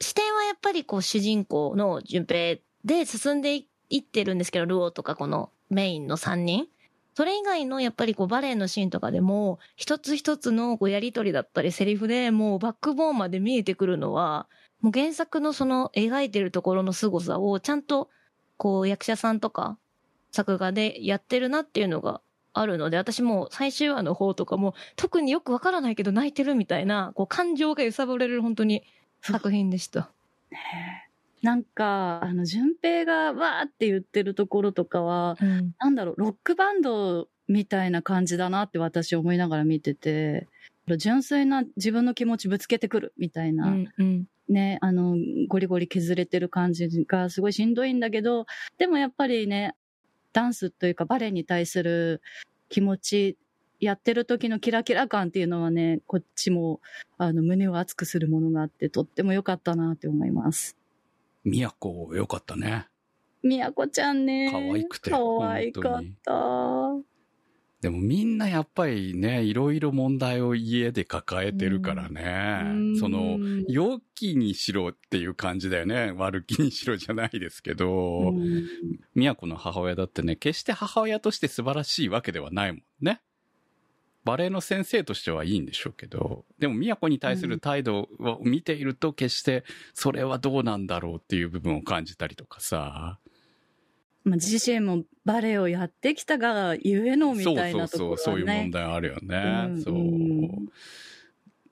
[0.00, 6.66] 視点はやっぱりこう、主人公の順平で進んでいってるんですけど、ルオーとかこのメインの3人。
[7.14, 14.48] それ以外のやっぱりこうバレエのシーンとかでも、一つ一つのこうやりとりだったりセリフでもうバックボーンまで見えてくるのは、
[14.80, 18.08] もう原作のその描いてるところの凄さをちゃんと
[18.56, 19.76] こう役者さんとか
[20.30, 28.82] 作画でやってるなっていうのがあるので、私もう最終話の方とかも特によくわからないけど泣いてるみたいな、こう感情が揺さぶれる本当に
[29.22, 30.10] 作品でした。
[31.42, 35.72] なんか、あの、順平がわーって言ってるところとかは、うん。
[35.78, 40.48] なんだろう、ロックバンドみたいな感じだなって私思いながら見てて、
[40.98, 43.88] 純粋な自分の気持ちぶつけてくるみたいな、うん。
[43.96, 44.26] うん。
[44.50, 45.16] ね、あの、
[45.48, 48.46] ゴリゴリ削れてる感じがすごいしんどいんだけど、
[48.78, 49.74] でもやっぱりね、
[50.32, 52.22] ダンスというかバレエに対する
[52.68, 53.38] 気持ち、
[53.80, 56.80] やってる時のキラキラ感っていうのはね、こっちも、
[57.16, 60.76] あの、胸を熱くするものがあって、とっても良かったなって思います。
[61.44, 62.88] みやこよかったね。
[63.42, 64.50] みやこちゃんね。
[64.52, 66.32] 可愛くて可愛かった。
[67.80, 72.60] でもみんなやっぱりね、いろいろ問題を家で抱えてるからね。
[72.64, 73.38] うんその、
[73.68, 76.12] 良きにしろっていう感じだよね。
[76.12, 78.68] 悪気にしろじゃないですけど、うん
[79.14, 83.22] 宮子の母親だってね、決して母親として素晴らしいわけではないもんね。
[84.24, 89.64] バレエの先生としてはいいんでしょうけど、でも宮子に対する態度を見ていると決して
[89.94, 93.18] それはどうなんだろうっていう部分を感じたりとかさ。
[94.24, 98.22] まあ、自身もバレエをやってきたがゆえのみそうたいそうそう、なところはね。
[98.22, 99.64] そういう問題あるよね。
[99.68, 100.68] うんそううん。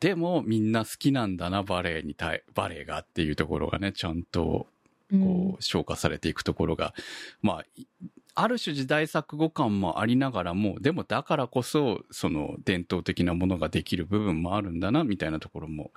[0.00, 4.66] でもみんな好きなんだな、バレエに対、バレエがっていうところがね、ちゃんと
[5.10, 6.94] こう、消化されていくところが、
[7.42, 7.86] まあ、い
[8.40, 15.90] ある種時代錯誤感もありながらも、でもだからこそ、その伝統的なものができる部分もあるんだな、みたいなところも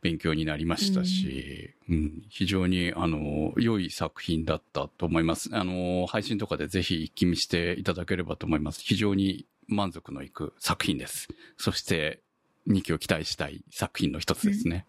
[0.00, 5.50] 勉強になりましたし、うん、非常に、あの、良い作品だったと思います。
[5.52, 8.80] あの、配信とかでぜひ一気見していただければと思います。
[8.82, 11.28] 非常に満足のいく作品です。
[11.58, 12.22] そして、
[12.68, 14.86] 2期を期待したい作品の一つですね。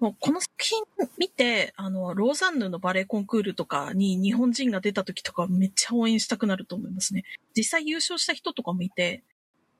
[0.00, 0.82] もうこの作品
[1.18, 7.24] 見て、あの、ローザンヌのバレエコンクールとかに日本人が出た時とかめっちゃ応援したくなると思いますね。
[7.54, 9.22] 実際優勝した人とかもいて、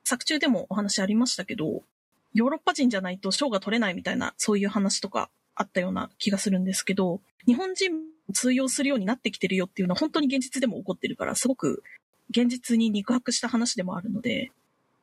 [0.05, 1.83] 作中でもお話ありましたけど、
[2.35, 7.93] ヨーロッパ人じゃないと賞が取れないみたいな、そういう話とかあったような気がするんですけど、日本人
[8.35, 11.83] 通用するようになってきてるよっていうのは本当に現実でも起こってるから、すごく
[12.29, 14.53] 現実に肉薄した話でもあるので、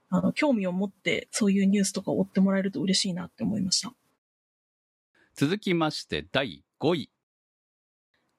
[0.10, 3.94] あの、興味を持ってそういうニュースとかを追ってもらえると嬉しいなって思いました。
[5.40, 7.12] 続きまして、第5位。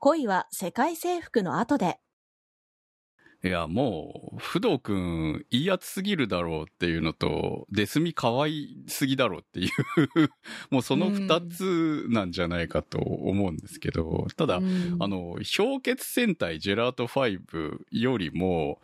[0.00, 2.00] 恋は世界征服の後で。
[3.44, 9.70] いや、もう、不動くん、いいやつすぎるだろうっていうのと、デスミ可愛すぎだろうっていう、
[10.74, 18.76] もうその二つなんじゃないかと思うんですけど、ただ、うんあの、氷結戦隊ジェラート5よりも、はい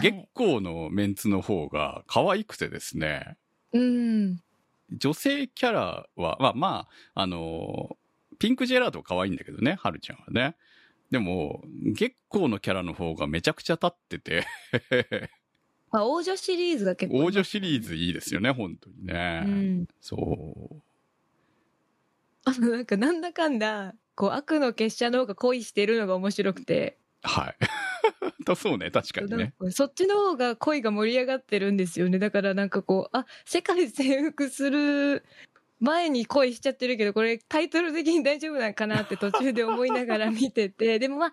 [0.00, 3.36] 月光のメンツの方が可愛くてですね、
[3.72, 4.38] うん。
[4.90, 7.96] 女性キャラは、まあまあ、あの、
[8.38, 10.56] ピンクジェラート可愛いんだけどね、はるちゃんはね。
[11.10, 11.62] でも、
[11.94, 14.46] 月光のキャラの方がめちゃくちゃ立ってて、
[15.90, 17.24] ま あ、王女シリーズが結構。
[17.24, 19.42] 王女シリーズいいですよね、本当にね。
[19.46, 19.88] うん。
[20.00, 20.82] そう。
[22.44, 26.98] あの、なんか、なんだかんだ、こう、悪の結社の方が恋してるのが面白くて。
[27.22, 27.56] はい。
[28.44, 29.52] とそうね、確かにね。
[29.58, 32.18] かそっちの方が恋が盛り上がってるんですよね。
[32.18, 35.24] だからなんかこう、あ、世界征服する
[35.80, 41.32] 前に恋しちゃってるけど、これタイトル的に大丈夫なんかなって途中で思いながら見てて、 でもまあ、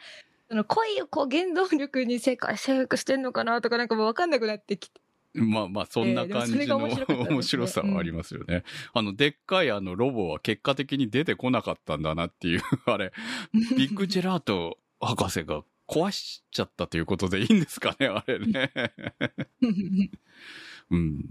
[0.50, 5.02] その恋をこう原動力に世界征服してんのかなとかなんかもうわかんなくなってきて。
[5.38, 8.64] まあまあ、そんな感じの面白さはありますよね。
[8.94, 13.12] あの、でっかいあのロボは結果的に出てこなかったんだなっていう、あれ、
[13.76, 18.72] ビッグジェラート博士が壊しちゃったということでいいんですかね、あれね。
[20.92, 21.26] うん。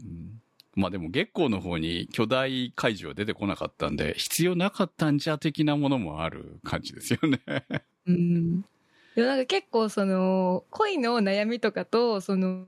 [0.77, 7.41] まあでも月光の方に巨大怪獣は出てこなかったんで、必要なかったんじゃ的なものもある感じですよね。
[8.07, 8.63] うん。
[9.15, 12.67] でもなんか結構その、恋の悩みとかと、その、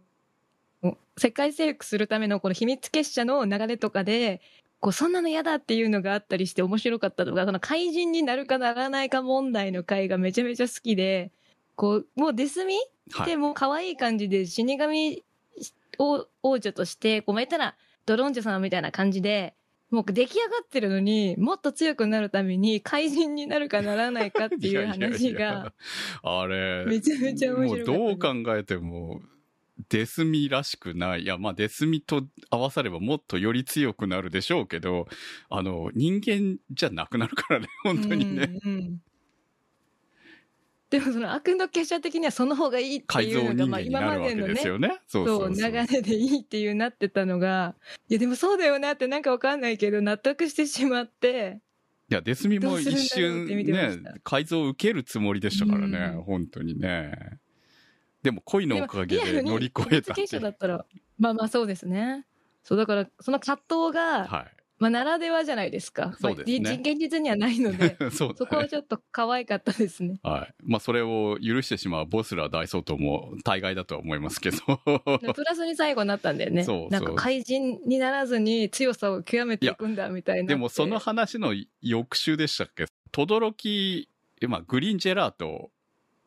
[1.19, 4.41] 世界征服するためのこの秘密結社の流れとかで、
[4.79, 11.33] こう、そんなの嫌だっていうのがあったりして面白かったとか、その怪人になるかならないか問題の回がめちゃめちゃ好きで、
[11.77, 12.75] こう、もうデスミ
[13.13, 13.27] はい。
[13.27, 15.25] でもう可愛い感じで死神
[15.99, 19.55] 王王女として、こう、まあ言ったら、ドロンジョさんみたいな感じで、
[19.91, 25.73] もう出来上がってるのに、もっと強くなるために怪人になるかならないかっていう話が、いやいやいや
[26.23, 29.21] あれ、めちゃめちゃ面白かったもうどう考えても、
[29.89, 31.23] デスミらしくない。
[31.23, 35.07] いや、まあ、デスミと合わさればもっとより強くなるでしょうけど、
[35.51, 38.59] あの、人間じゃなくなるからね、本当にね。
[38.65, 39.01] うんうん
[40.89, 44.57] でもその悪の結社的にはその方がいいっていうのが、まあ今までのね。
[45.07, 45.53] そう。
[45.53, 47.75] 流れでいいっていうなってたのが、
[48.09, 51.61] いやでもそうだよなってなんかわかんないけど納得してしまって、
[52.09, 57.41] いや、デスミも一瞬ね改造を受けるつもりでしたからね、うん本当にね。
[58.23, 60.85] でも恋のおかげで乗り越えたって秘密結社だったら、
[61.19, 62.27] まあまあそうですね。
[62.63, 64.47] そうだからその葛藤が、は
[64.79, 66.15] まあならではじゃないですか。
[66.21, 68.11] そうですねまあじ現実にはないので、 い。
[68.11, 70.19] そねそこはちょっと可愛かったですね。
[70.23, 70.55] はい。
[70.65, 74.59] まあ、それを許してしまうボスラ大総統も大概だとは思いますけど。
[75.35, 76.65] プラスに最後になったんだよね。
[76.65, 80.49] そうそうなんか怪人にならずに強さを極めていくんだみたいな。
[80.49, 82.87] でもその話の翌週でしたっけ？
[83.13, 84.09] 轟、
[84.49, 85.71] まあ、グリーンジェラート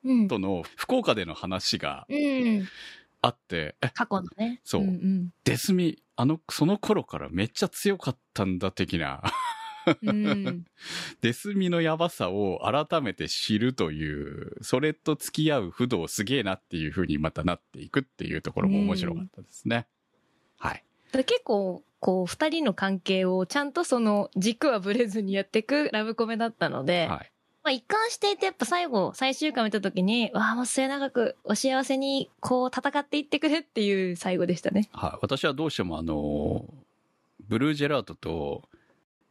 [0.04, 2.68] うん、との福岡での話がうん、
[3.22, 4.62] あって、え、過去のね。
[4.64, 9.22] そうんんデスミ、あの、その頃からめっちゃ強かったんだ的な、
[10.04, 10.66] うん
[11.22, 19.88] デスミのやばさを改めて知るという、それと付き合う不動すげえなっていう風にまたなっていくっていうところも面白かったですね。
[20.58, 20.84] はい。
[21.12, 27.32] 結構、こう、二人の関係をちゃんとその軸はぶれずにやっていくラブコメだったので、はい。
[27.64, 34.90] まあ一貫していてやっぱ最後、最終回見た時に、わあ、もう末永くお幸せにこう戦っていってくれっていう最後でしたね。
[34.94, 35.20] はい。
[35.22, 36.66] 私はどうしてもあの、
[37.48, 38.64] ブルージェラートと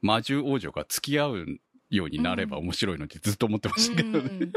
[0.03, 1.47] 魔獣王女が付き合う
[1.91, 4.31] ようになれば面白いのってずっと思ってましたけどね。
[4.41, 4.53] うん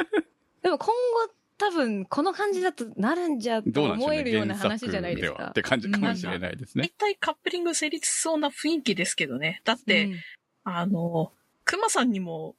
[0.62, 3.84] でも今後多分この感じだとなるんじゃと。
[3.84, 5.54] 思えるような原話じゃないですか作ではっ。
[5.54, 7.14] て感じかもしれないですね大。
[7.14, 9.62] 体カップリング成立しそうな雰囲気ですけどね。
[9.64, 10.16] だって、うん
[10.64, 11.32] あの、
[11.66, 12.56] 熊さんにも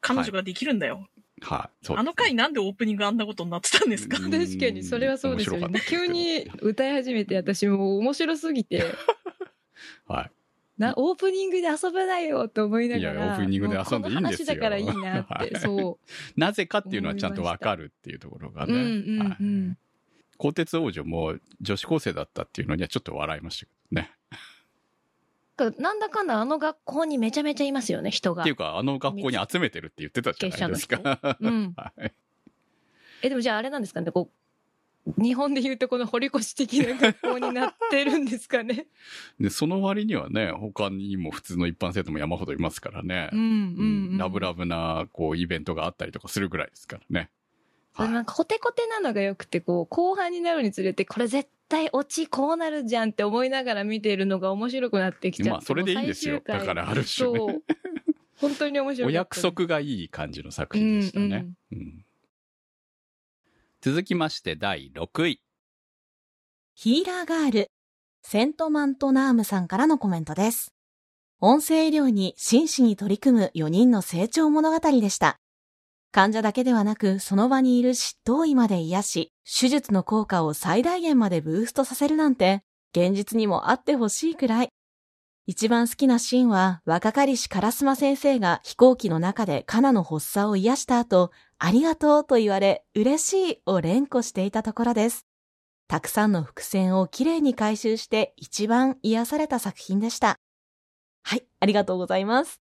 [0.00, 1.08] 彼女ができるんだよ。
[1.40, 1.86] はい。
[1.86, 4.18] そうですねあの回なんでオープニングあんなことになってたんですか？
[4.18, 5.80] うん確かにそれはそうですよね。
[5.88, 8.84] 急に歌い始めて私もう面白すぎて、
[10.06, 10.30] は
[10.78, 13.12] な、オープニングで遊べないよと思いながら。
[13.12, 15.98] いやオープニングで遊んでいいんですよだからいいなって、そ
[16.36, 16.40] い。
[16.40, 18.68] なぜかっていうのはちゃんとわかるっていうところがう。
[18.68, 18.74] ね。
[18.74, 19.78] うんうんはいうん。
[20.36, 24.12] 鋼鉄王女も女子高生だったっていうのにはちょっと笑いましたけどね。
[25.78, 28.56] なんだかんだあの学校にめちゃめちゃいますよね、人がっていう。
[28.56, 31.36] か、あの学校に集めてるって言ってたじゃないですか。
[31.40, 31.72] うん。
[31.76, 32.12] はい
[33.22, 34.30] え、でもじゃああれなんですかね、こ
[35.16, 38.86] う、日本で言うとこの堀越的な学校になってるんですかね。
[39.40, 43.30] で、その割にはね、他にも普通の一般生徒も山ほどいますからね。
[43.32, 44.18] うんうん、うん。
[44.18, 47.30] ラブラブな、こう、イベントがあったりとかするぐらいですからね。
[48.04, 55.50] はいなんかコテコテなのが良くて、こう、後半になるにつれて、これ絶対オチこうなるじゃんって思いながら見ているのが面白くなってきちゃって。
[55.50, 57.62] まあそれでいいんですよだからある種ねそう。
[58.40, 59.18] 本当に面白おかった。
[59.18, 61.46] 約束がいい感じの作品でしたね。
[61.72, 62.04] うん
[63.80, 65.40] 続きまして第6位。
[66.74, 67.70] ヒーラーガール、
[68.22, 70.72] セントマントナームさんからのコメントです。
[71.40, 75.38] 音声医療に真摯に取り組む4人の成長物語でした。
[76.10, 82.62] 患者だけではなく、その場にいる執刀医まで癒し、手術の効果を最大限までブーストさせるなんて、
[82.96, 84.70] 現実にもあってほしいくらい。
[85.46, 95.26] 一番好きなシーンは、若かりし烏丸先生が飛行機の中でカナの発作を癒した後、ありがとうと言われ、嬉しいを連呼していたところです。
[95.88, 100.36] たくさんの伏線をきれいに回収して一番癒された作品でした。
[101.22, 102.67] はい、ありがとうございます。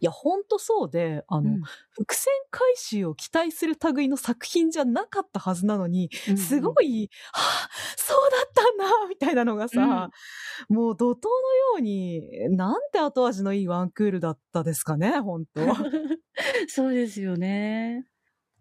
[0.00, 1.62] いや、ほんとそうで、あの、うん。
[1.90, 10.10] 伏線回収を期待する類の作品じゃなかったはずなのに、すごい、はあ、そうだったんだみたいなのがさ、
[10.68, 12.20] もう怒涛のように、
[12.50, 15.60] なんて後味のいいワンクールだったですかね、本当
[16.68, 18.06] そうですよね。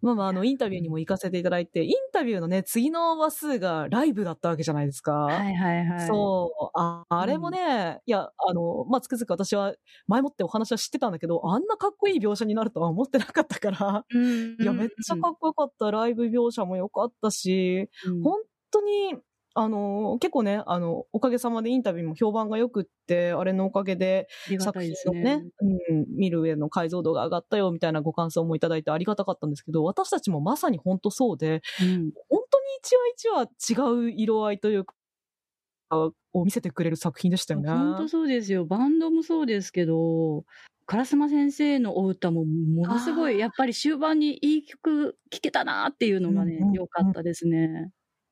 [0.05, 5.13] まあまあ、あの、インタビューにも行かせていただいて、インタビューのね、次の話数がライブだったわけじゃないですか。
[5.13, 6.07] はいはいはい。
[6.07, 6.79] そう。
[6.79, 9.73] あ、あれもね、いや、あの、まあ、つくづく私は
[10.07, 14.57] 前もってお話は知ってたんだけど、あんなかっこいい描写になるとは思ってなかったから、うん。
[14.59, 15.89] いや、めっちゃかっこよかった。
[15.91, 18.41] ライブ描写も良かったし、うん本
[18.71, 19.15] 当に、
[19.57, 24.27] あの、結構ね、あの、おかげさまでインタビューも評判が良くって、あれのおかげで、
[24.59, 24.93] 作品。
[25.05, 32.11] のね、うん、見る上の解像度が上がったよ、みたいなご感想もいただいてありがたかったんですけど、私たちもまさに本当そうで、うん。
[32.27, 34.93] 本当に一話一話違う色合いというか、
[36.33, 37.69] を見せてくれる作品でしたよね。
[37.69, 38.65] 本当そうですよ。
[38.65, 40.43] バンドもそうですけど、
[40.87, 47.91] 烏丸先生のお歌もものすごい、やっぱり終盤にいい曲聴けたなっていうのがねうんうんうん、良かったですね。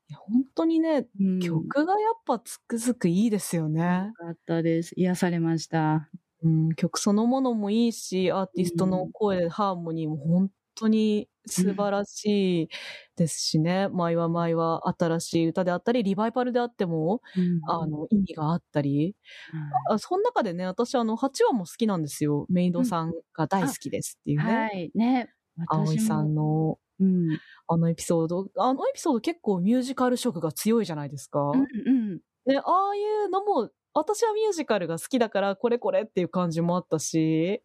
[0.09, 4.11] いや本当にね、うん曲がやっぱつくづくいいですよね。
[4.19, 4.93] 良かったです。
[4.95, 6.09] 癒されました。
[6.43, 12.69] うん、曲そのものもいいし、アーティストの声、ハーモニーも本当に素晴らしい
[13.15, 13.87] ですしね。
[13.89, 19.15] 毎は毎は新しい歌であったり、リバイバルであっても、うんあの、意味があったり。
[19.89, 22.45] あその中でね、私あの、8話も好きなんですよ。
[22.49, 24.43] メイドさんが大好きですっていうね。
[24.43, 25.29] はい、ね。
[25.67, 27.39] 葵さんの、うん。
[27.67, 28.47] あのエピソード。
[28.57, 31.39] あのエピソード結構ミュージカル色が強いじゃないですか。
[31.39, 31.63] うんう
[32.15, 32.21] ん。
[32.45, 37.61] ね、ああいうのも、私はミュージカルが好きだから、これこれっていう感じもあったし、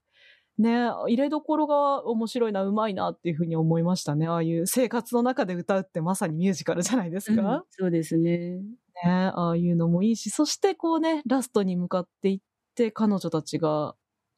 [0.59, 4.27] ね、入れどころが面白いな、うまいなっていうふうに思いましたね。
[4.27, 7.43] ああいう生活の中で歌うってまさにミュージカルじゃないですか。
[7.43, 8.57] うんそうですね。
[9.05, 12.41] ね、ああいうのもいいし、そしてこうね、ラストに向かっていっ
[12.75, 13.95] て、彼女たちが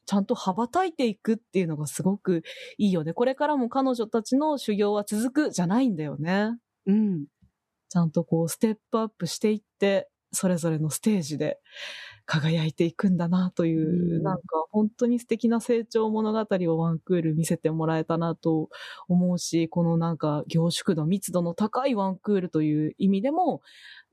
[0.07, 2.43] ちゃんと羽ばたいていくっていうのがすごく
[2.79, 3.13] いいよね。
[3.13, 6.57] これからも彼女たちの修行は続くじゃないんだよね。
[6.87, 7.27] うん。
[7.89, 11.59] ちゃんとこうステップアップしていって、それぞれのステージで
[12.31, 18.69] 輝いていくんだなという、うんなんか本当に素敵な成長物語をワンクール見せてもらえたなと
[19.09, 23.63] 思うし、このなんか凝縮度、密度の高いワンクールという意味でも、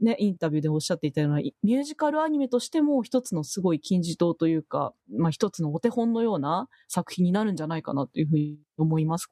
[0.02, 9.30] ね、インタビューでおっしゃっていたような、ミュージカルアニメとしても一つのすごい金字塔というか、まあ一つのお手本のような作品になるんじゃないかなというふうに思います。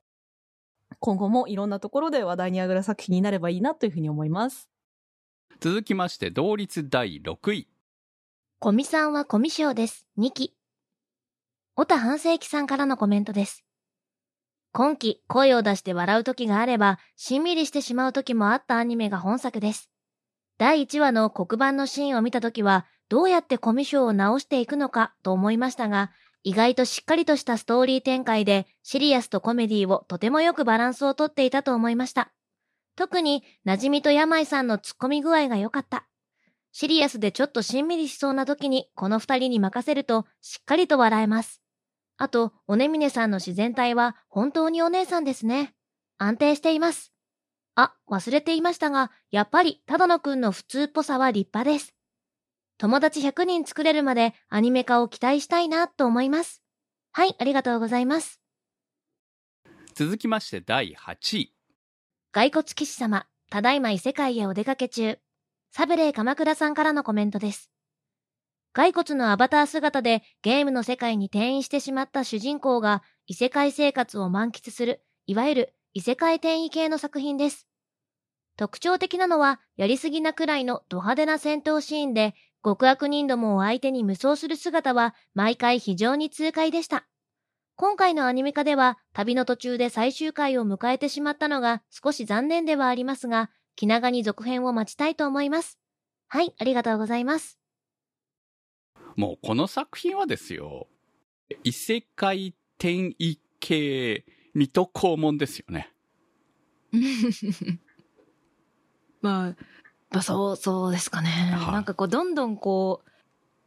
[0.99, 4.69] 今後もいろんなところで話題に上がる作品になればいいなというふうに思います。
[5.59, 7.67] 続きまして、同率第6位。
[8.66, 10.07] コミさんはコミショです。
[10.18, 10.55] 2期。
[11.76, 13.63] 小田半世紀さんからのコメントです。
[14.72, 19.91] 今期、声を出して笑う時があれば、しんみりしてしまう時もあったアニメが本作です。
[20.57, 26.11] 第1話の黒板のシーンを見た時は、どうやってコミショを直していくのかと思いましたが、
[26.41, 32.32] 意外としっかりとしたストーリー展開で、シリアスとコメディをとてもよくバランスをとっていたと思いました。
[32.95, 36.07] 特に、馴染みと病さんの突っ込み具合が良かった。
[36.78, 41.61] シリアスでちょっとしんみりしそうな時にこの二人に任せるとしっかりと笑えます。
[42.17, 45.73] あと、おねみねさんの自然体は本当にお姉さんですね。
[46.17, 47.13] 安定しています。
[47.76, 51.95] あ、忘れていましたが、やっぱり只野くんの普通っぽさは立派です。
[52.78, 56.61] 友達100人作れるまでアニメ化を期待したいなと思います。
[57.13, 58.41] はい、ありがとうございます。
[59.93, 61.55] 続きまして第8位。
[62.34, 65.19] 骸骨騎士様、ただいま異世界へお出かけ中。
[65.78, 67.69] サブレー鎌倉さんからのコメントです。
[68.71, 77.67] 骸骨のアバター姿でゲームの世界に転移してしまった主人公が異世界生活を満喫する、いわゆる異世界転移系の作品です。
[78.55, 87.05] 特徴的なのは、やりすぎなくらいのド派手な戦闘シーンで、極悪人どもを相手に無双する姿は毎回非常に痛快でした。
[87.76, 95.80] 今回のアニメ化では旅の途中で最終回を迎えてしまったのが少し残念ではありますが、気長に続編を待ちたいと思います。
[96.28, 97.59] はい、ありがとうございます。
[99.15, 100.88] もうこの作品はですよ、
[101.63, 105.91] 異世界転移系水戸黄門ですよね。
[109.21, 109.55] まあ、
[110.11, 111.30] まあ、そう、そうですかね。
[111.30, 113.11] はいなんかこう、どんどんこう、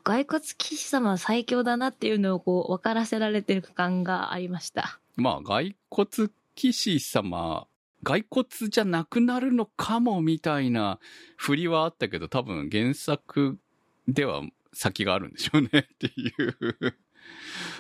[0.03, 5.01] 骸骨騎士様は最強だなっていうのをこう、分からせられてる感がありました。
[5.17, 7.67] まあ、骸骨騎士様、
[8.05, 10.99] 骸骨じゃなくなるのかもみたいな
[11.37, 13.59] 振りはあったけど、多分原作
[14.07, 14.43] では
[14.73, 16.97] 先があるんでしょうねっていう。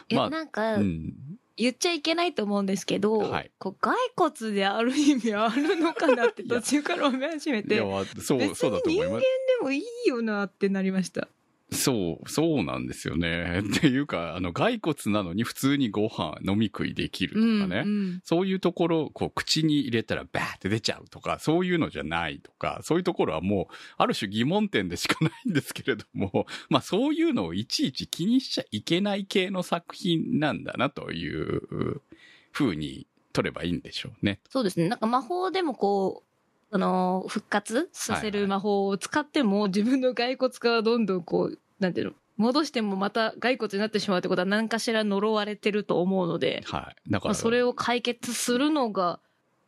[0.08, 1.14] いや、まあ、なんか、うん。
[1.56, 7.84] 言っちゃいけないと思うんですけど、はいこう骸骨である意味あるのかなって途中から思い始めて、いや、
[8.20, 9.38] そう、別そうだとに人間で思います。
[9.62, 11.28] もいいよなってなりました。
[11.70, 13.60] そう、そうなんですよね。
[13.76, 17.82] っていうか、あの、骸骨なのに普通にご飯飲み食いできるとかね。
[17.84, 32.02] うんそういうところ、こう、口に入れたらバーって出ちゃうとか、そういうのじゃないとか、そういうところはもう、ある種疑問点でしかないんですけれども、 まあそういうのをいちいち気にしちゃいけない系の作品なんだなという
[32.52, 34.40] ふうに取ればいいんでしょうね。
[34.48, 34.88] そうですね。
[34.88, 36.27] なんか魔法でもこう、
[36.70, 47.10] あのー復活させる魔法を使っても、自分の骸骨がどんどんこう、なんていうの、戻してもまた骸骨になってしまうってことは何かしら呪われてると思うので、はい。
[47.10, 49.18] だから、まあ、それを解決するのが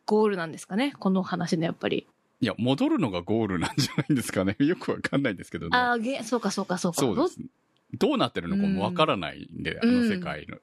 [0.06, 0.94] ゴールなんですかね？
[0.98, 2.06] この話のやっぱり。
[2.42, 4.56] いや、戻るのがゴールなんじゃないんですかね？
[4.64, 5.76] よくわかんないんですけどね。
[5.76, 7.00] ああ、げそうかそうかそうか。
[7.00, 7.38] そうです。
[7.98, 10.58] どうなってるのかもわからないんで、うんあの世界の。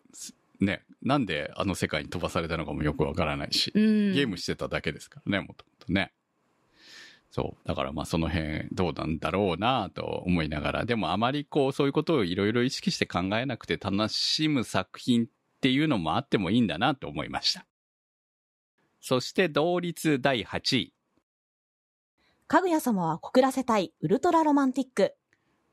[0.61, 0.83] ね。
[1.03, 3.71] なんであの世界に飛ばされたのかもよくわからないし。
[3.75, 4.13] どうん。
[4.13, 6.13] ゲームしてただけですからね、もともとね。
[7.37, 7.67] そう。
[7.67, 15.27] だからまあその辺どうなんだろうなと思いながら、でもあまりこうそういうことをいろいろ意識して考えなくて楽しむ作品っ
[15.61, 17.67] ていうのもあってもいいんだなと思いました。
[19.01, 20.93] そして同率第8位。
[22.47, 25.13] かぐや様は告らせたいウルトラロマンティック。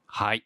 [0.05, 0.45] はい。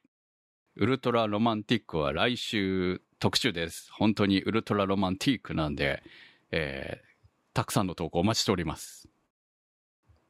[0.76, 3.90] ウルトラロマンティックは来週特集です。
[3.92, 6.00] 本当にウルトラロマンティックなんで、
[6.52, 7.06] えー、
[7.54, 9.07] たくさんの投稿お待ちしております。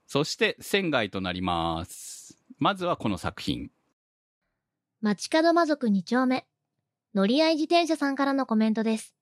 [0.09, 2.39] そして、仙外となります。
[2.59, 3.71] まずはこの作品。
[5.03, 6.47] 街角魔族2丁目。
[7.15, 9.15] 乗り合い自転車さんからのコメントです。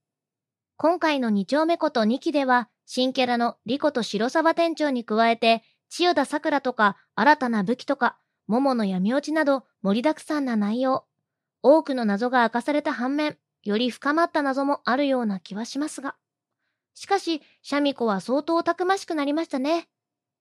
[0.76, 8.16] 今回の2丁目こと2期では、新キャラのリコと白沢店長に加えて、千代田桜とか新たな武器とか、
[8.46, 11.04] 桃の闇落ちなど盛りだくさんな内容。
[11.64, 16.14] 多くの謎が明かされた反面、より深まった謎もあるような気はしますが。
[16.94, 19.88] しかし、シャミ子は相当たくましくなりましたね。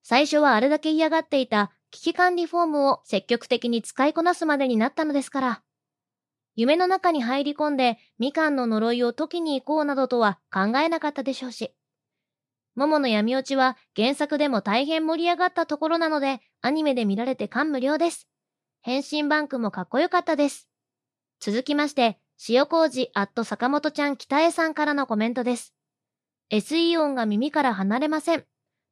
[0.07, 5.63] 最初はあれだけ嫌がっていた危機管理フォームを積極的に使いこなすまでになったのですから。
[6.55, 11.73] 夢の中に入り込んでみかんの呪いを解きに行こうなどとは考えなかったでしょうし。
[12.75, 18.27] 桃の闇落ちは原作でも大変盛り上がったところなのでアニメで見られて感無量です。
[18.83, 20.69] 変身バンクもかっこよかったです。
[21.39, 25.73] 続きまして、塩麹アット坂本ちゃん北江さんからのコメントです。
[26.51, 28.45] SE 音が耳から離れません。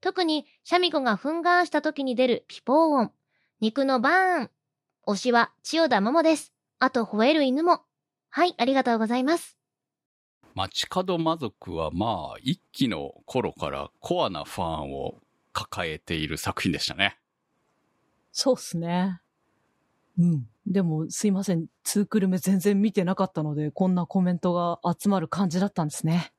[0.04, 3.12] 特に、シャミ子が憤願した時に出るピポー音。
[3.62, 4.52] 肉のバーン。
[5.08, 6.52] 推しは千代田桃です。
[6.78, 7.84] あと、吠える犬も。
[8.30, 9.58] はい、ありがとうございます。
[10.56, 15.22] 街角魔族はまあ、一期の頃からコアなファンを
[15.54, 17.18] 抱えている作品でしたね。
[18.34, 19.22] そうっすね。
[20.20, 20.50] うん。
[20.68, 21.68] でも、すいません。
[21.86, 26.34] ツークルメ全然見てなかったので、こんなコメントが集まる感じだったんですね。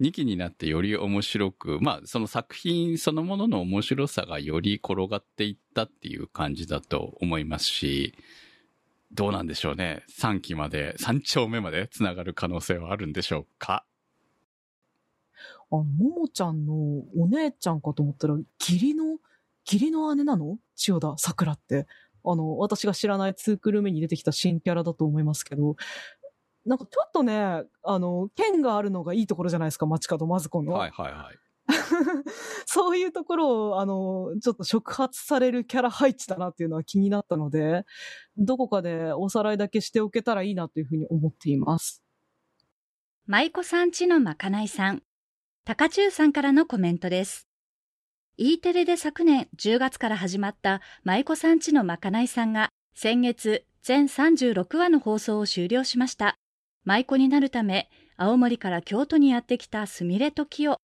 [0.00, 8.14] 2期になってより面白く、まあ、その作品そのものの面白さがより転がっていったっていう感じだと思いますし、
[9.12, 10.02] どうなんでしょうね。
[10.20, 13.84] 3期まで、3丁目まで繋がる可能性はあるんでしょうか？
[15.70, 16.74] あ、ももちゃんの
[17.16, 19.18] お姉ちゃんかと思ったら、義理の、
[19.64, 20.58] 義理の姉なの？
[20.74, 21.86] 千代田桜って。
[22.28, 25.76] あの、私が知らないツークルメに出てきた新キャラだと思いますけど、
[26.66, 30.72] なんかちょっとね、あの、剣があるのがいいところじゃないですか、街角まずこの。
[30.72, 31.38] はいはいはい。
[32.66, 37.84] そういうところを、あの、ちょっと触発されるキャラ配置だなっていうのは気になったので、
[38.36, 42.02] どこかでおさらいだけしておけたらいいなというふうに思っています。
[43.26, 45.02] 舞妓さんちのまかないさん、
[45.64, 47.48] 高中さんからのコメントです。
[48.38, 56.36] E テレで昨年10月から始まった舞妓さんちのまかないさんが先月全36話の放送を終了しました。
[56.86, 60.76] 舞妓になるため青森から京都にやってきたすみれと清。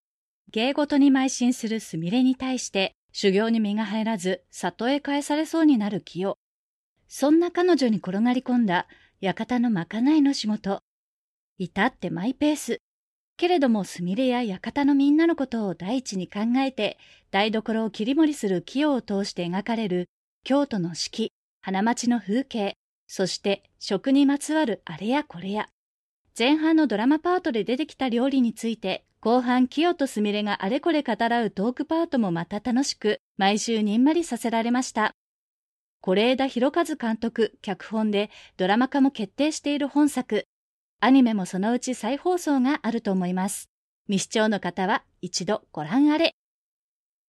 [0.50, 6.36] 芸事に邁進するすみれに対して修行に身が入らず里へ返されそうになる清。
[7.06, 8.88] そんな彼女に転がり込んだ
[9.20, 10.80] 館のまかないの仕事。
[11.58, 12.78] 至ってマイペース。
[13.36, 16.98] けれどもすみれや館のみんなのことを第一に考えて、
[17.30, 20.08] 台所を切り盛りする清を通して描かれる
[20.42, 22.74] 京都の四季、花街の風景、
[23.06, 25.68] そして食にまつわるあれやこれや。
[26.38, 35.14] 前半のドラマパートで出てきた料理について、後半清とすみれがあれこれ語らうトークパートもまた楽しく、毎週にんまりさせられました。
[36.00, 40.46] 是枝裕和監督、脚本でドラマ化も決定している本作、
[41.04, 43.68] アニメもそのうち再放送があると思います。
[44.06, 46.34] 未視聴の方は一度ご覧あれ。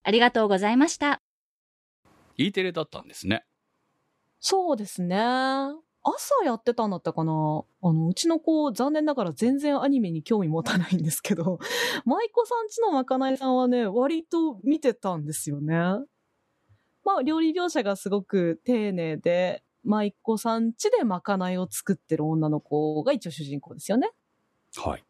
[0.04, 1.20] ありがとうございました。
[2.38, 3.46] E テレだったんですね。
[4.40, 5.18] そうですね。
[6.04, 7.32] 朝やってたんだったかな？
[7.82, 11.60] あの、うちの子、残念ながら全然アニメに興味持たないんですけど、
[12.06, 15.76] 舞妓さんちのまかないさんはね、割と見てたんですよね。
[17.06, 24.12] まあ、料理描写がすごく丁寧で、舞妓さんちでまかないを作ってる女の子が一応主人公ですよね。
[24.78, 25.04] はい。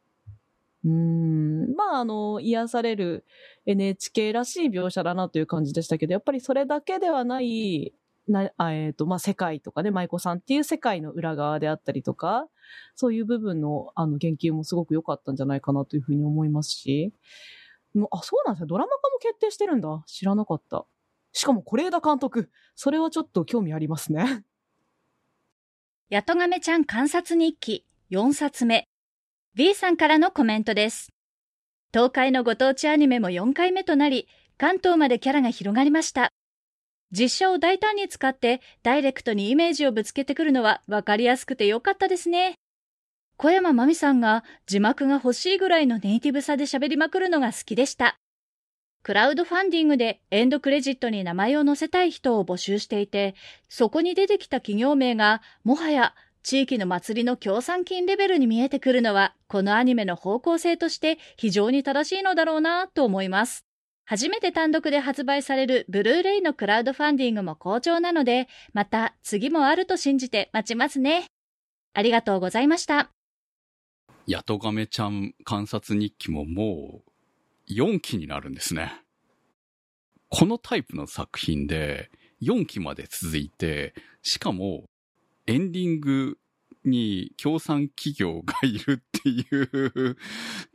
[0.85, 1.75] うーん。
[1.75, 3.25] まあ、あの、癒される
[3.65, 7.93] NHK らしい描写だなという感じでしたけど、やっぱりそれだけではない、
[8.27, 12.47] な、えっ、と、まあ、世界とかね、舞妓さんっていう世界の裏側であったりとか、
[12.95, 17.13] そういう部分の、あの、言及もすごく良かったんじゃないかなというふうに思いますし、
[17.93, 18.67] もうあ、そうなんですよ。
[18.67, 20.03] ドラマ化も決定してるんだ。
[20.07, 20.85] 知らなかった。
[21.31, 22.49] しかも、是枝監督。
[22.75, 24.43] それはちょっと興味ありますね。
[26.09, 28.87] やとがめちゃん観察日記4冊目。
[29.55, 31.09] B さんからのコメントです。
[31.91, 36.31] 東海のご当地アニメも4回目となり、関東までキャラが広がりました。
[37.13, 42.55] 実写を大胆に使ってダイレクトにイメージをぶつけてくるのは分かりやすくてよかったですね。
[43.37, 48.17] 小山真美さんが字幕が欲しいぐらいのネイティブさで喋りまくるのが好きでした。
[49.03, 53.35] クラウドファンディングでエンドクレジットに名前を載せたい人を募集していて、
[53.67, 63.65] そこに出てきた企業名が、もはや地域の祭りの協賛金レベルに見えてくるのは、このアニメの方向性として非常に正しいのだろうなと思います。
[64.05, 71.25] 初めて単独で発売されるブルーレイのクラウドファンディングも好調なので、また次もあると信じて待ちますね。
[71.93, 73.09] ありがとうございました。
[74.27, 77.01] ヤトガメちゃん観察日記もも
[77.69, 78.93] う4期になるんですね。
[80.29, 82.09] このタイプの作品で
[82.41, 84.85] 4期まで続いて、しかも
[85.47, 86.37] エンディング
[86.83, 90.17] に協賛企業がいるっていう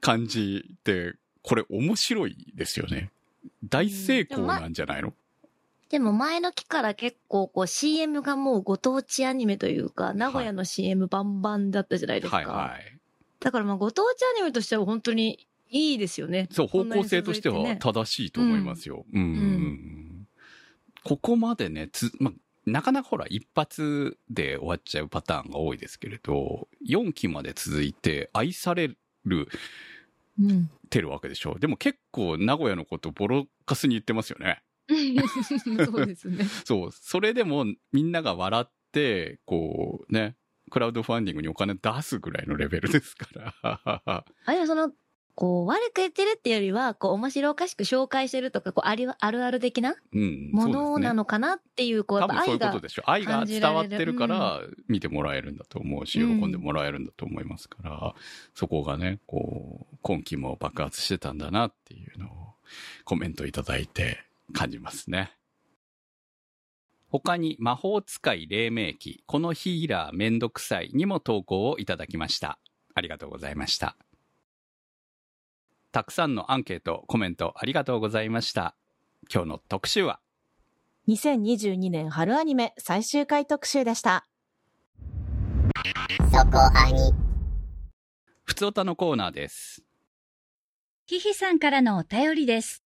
[0.01, 1.13] 感じで、
[1.43, 3.11] これ面白いですよね。
[3.65, 5.13] 大成功なんじゃないの、
[5.89, 12.37] でも前の期から結構こう CM がもうご当地アニメというか、名古屋の CM バンバンだったじゃないですか。
[12.37, 12.99] はいはい。
[13.41, 16.49] だからまあご当地アニメとしては本当にいいですよね。
[16.51, 19.07] そう、方向性としては正しいと思いますよ。
[19.13, 19.23] うん。
[19.23, 20.27] ん
[21.05, 22.33] ここまでね、つ、ま、
[22.67, 29.49] なかなかほら、一発で終わっちゃうパターンが多いですけれど、4期まで続いて愛されるうん。
[30.91, 31.59] てるわけでしょ。
[31.59, 34.63] でも結構名古屋のことボロカスに言ってますよね。
[35.87, 36.45] そうですね。
[36.65, 36.93] そう。
[36.93, 40.37] それでもみんなが笑って、こうね、
[40.71, 43.55] クラウドファンディングにお金出すぐらいのレベルですから。
[44.45, 44.93] あ、でもその、
[45.41, 50.51] こう、悪く言ってるっていうよりは、こう、面白おかしく紹介してるとか、こう、ありあるある的なうん。
[50.51, 53.03] ものなのかなっていう、こう、やっぱ多分そうい愛がうことでしょ。
[53.07, 58.17] 愛が伝わってるから、見てもらえるんだと思うし、喜うんんでもらえるんだと思いますから、
[58.53, 62.31] そこがね、こう、今期も爆発してたんだなっていうのを
[63.05, 64.19] コメントいただいて
[64.53, 65.31] 感じますね。
[67.11, 72.59] 他に魔法使い黎明期、このヒーラーめんどくさいにも投稿をいただきました。
[72.97, 73.97] ありがとうございました。
[75.91, 78.77] たくさんのアンケート、コメントありがとうございました。
[79.33, 80.21] 今日の特集は、
[81.09, 84.29] 2022年春アニメ最終回特集でした。
[88.45, 89.83] ふつおたのコーナーです。
[91.07, 92.85] ひひさんからのお便りです。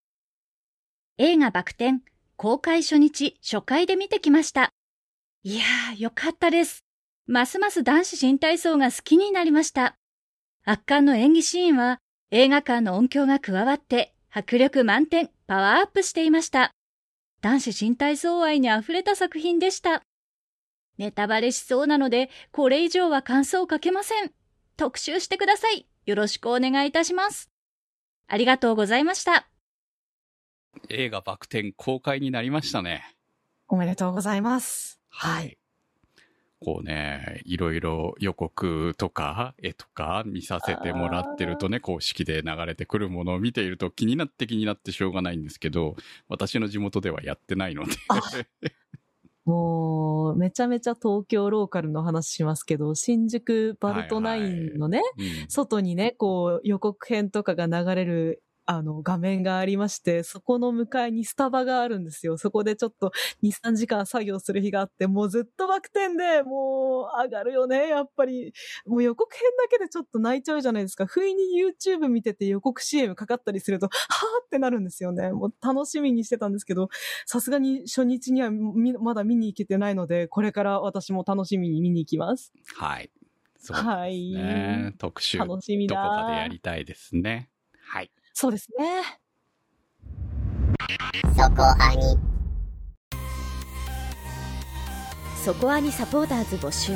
[1.18, 2.04] 映画バク転、
[2.36, 4.72] 公開初日、初回で見てきました。
[5.42, 6.84] いやー、よかったです。
[7.26, 9.96] ますます男子新体操が好きになりました。
[10.64, 12.00] 圧巻の演技シーンは、
[12.34, 16.72] 映画館の音響が加わって、迫力満点、パワーアップしていました。
[17.42, 20.02] 男子新体操愛に溢れた作品でした。
[20.96, 24.32] ネタバレしそうなので、これ以上は感想をかけません。
[24.78, 25.86] 特集してください。
[26.06, 27.50] よろしくお願いいたします。
[28.28, 29.46] ありがとうございました。
[30.88, 33.04] 映画バク転公開になりましたね。
[33.68, 35.02] おめでとうございます。
[35.10, 35.58] はい。
[36.64, 45.96] こうね、いろいろ予告とか絵とか見させてもらってるとね、公式で流れてくるものを見ていると気になって気になってしょうがないんですけど、
[46.28, 47.92] 私の地元ではやってないので。
[49.44, 55.24] もう、めちゃめちゃ東京ローカルの話しますけど、新宿バルトナインのね、うん。
[55.48, 62.38] 外にね、こう予告編とかが流れる、あの、画面がありまして、そこの向かいにスタバがあるんですよ。
[62.38, 68.52] そこでちょっと2、3時間作業する日があって、もうずっとバク転で、もう上がるよね、やっぱり。
[68.86, 71.06] もう予告編だけでちょっと泣いちゃうじゃないですか。
[71.06, 75.32] 不意に YouTube 見てて予告 CM かかったりすると、はーってなるんですよね。
[75.32, 76.88] もう楽しみにしてたんですけど、
[77.26, 82.52] さすがに初日にはみまだ見に行けてないので、これから私も楽しみに見に行きます。
[82.74, 83.10] はい。
[83.58, 84.94] そうですはいね。
[84.98, 85.96] 特集、どこ楽しみだ。
[86.10, 87.50] かでやりたいですね。
[87.78, 88.12] はい。
[88.32, 89.02] そうですね。
[95.44, 96.92] そこアニサポーターズ募集。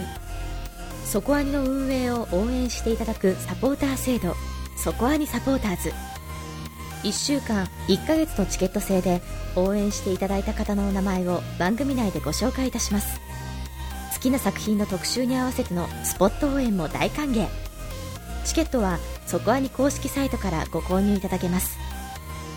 [1.05, 4.35] そこアニの運営を応援していただくサポーター制度。
[4.77, 5.93] そこアニサポーターズ。
[7.03, 9.21] 1週間1ヶ月のチケット制で
[9.55, 13.21] 応援していただいた方のお名前を番組内でご紹介いたします。
[14.15, 17.47] 好きな作品の特集に合わせてのスポット応援も大歓迎
[18.47, 21.77] チケットはそこアニ公式サイトからご購入いただけます。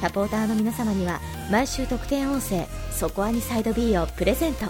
[0.01, 1.19] サポーターの皆様には
[1.51, 4.65] 毎週特典音声「そこアニサイド B」をプレゼント。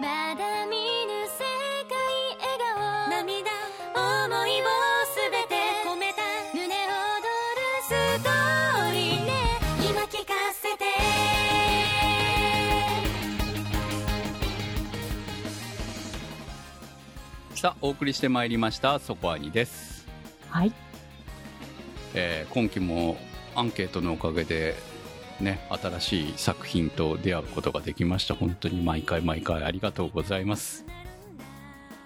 [0.00, 0.34] ま
[17.60, 18.98] さあお送りしてまいりました。
[18.98, 20.06] そこアニです、
[20.48, 20.72] はい。
[22.14, 23.18] えー今期も
[23.54, 24.76] アンケートのおかげで
[25.40, 28.34] ね新しい作品と出会うことができました。
[28.34, 30.86] 本当に毎回毎回ありがとうございます。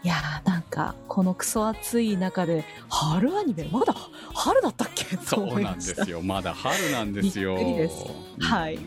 [0.02, 3.94] いやーなんか、このクソ暑い中で、春アニメ、まだ
[4.34, 5.16] 春だったっけ？
[5.16, 6.10] とそうなんです。
[6.10, 6.20] よ。
[6.20, 7.54] まだ春なんですよ。
[7.54, 8.04] びっくりです。
[8.38, 8.42] うん。
[8.44, 8.78] はい。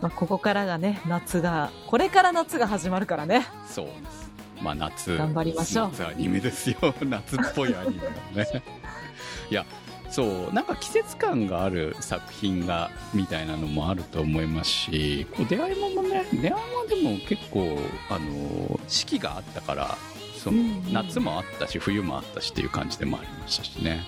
[0.00, 3.46] まあ、ここからがね、夏が、これから夏が始まるからね。
[3.68, 4.17] そうです
[4.62, 5.90] まあ夏頑張りましょう。
[5.92, 6.76] 夏アニメですよ。
[7.02, 8.62] 夏っぽいアニメだね。
[9.50, 9.64] いや
[10.10, 17.78] そうなんか季節感がある作品がみたいなのもあると思いますしこう出会いものね出会いもでも結構
[18.08, 19.98] あの四季があったから
[20.42, 20.92] そのうんうん。
[20.92, 24.06] 夏もあったし冬もあったしっていう感じでもありましたしね。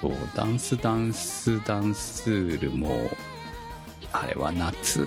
[0.00, 3.10] そうダンスダンスダンスールも
[4.12, 5.02] あれは夏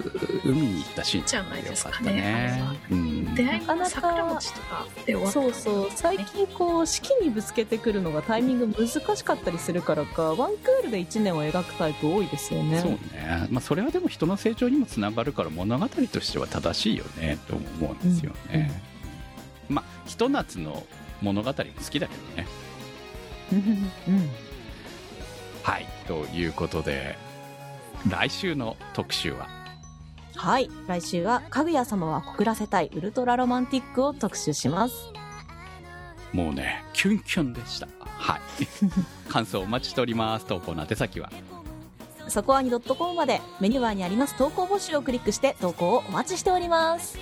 [0.45, 2.63] 海に行ったシーンじゃないですかよかったね。
[2.91, 3.35] うん。
[3.35, 5.31] 出会いなかなかの桜餅とかで終わった。
[5.31, 12.79] そうそう、最近こう、四季にぶつけてくるのがタイミング難しかったりするからか、ワンクールで1年を描くタイプ多いですよね。
[12.79, 18.81] そうね、まあ、それはでも人の成長にもつながるから物語としては正しいよねと思うんですよね、
[19.69, 20.85] まあひと夏の
[21.21, 22.47] 物語も好きだけどね。
[23.51, 23.57] うん。
[23.57, 23.61] う
[24.17, 24.29] ん。
[25.63, 25.87] はい。
[26.07, 27.17] ということで
[28.09, 29.47] 来週の特集は？
[30.35, 30.69] はい。
[30.87, 34.95] 来週は、かぐや様は告らせたいウルトラロマンティックを特集します。
[36.33, 38.41] もうねキュンキュンでしたはい
[39.29, 41.29] 感想お待ちしております投稿の宛先は？
[42.29, 47.17] そこはに .com までメニュー欄にあります投稿募集をクリックして投稿をお待ちしております。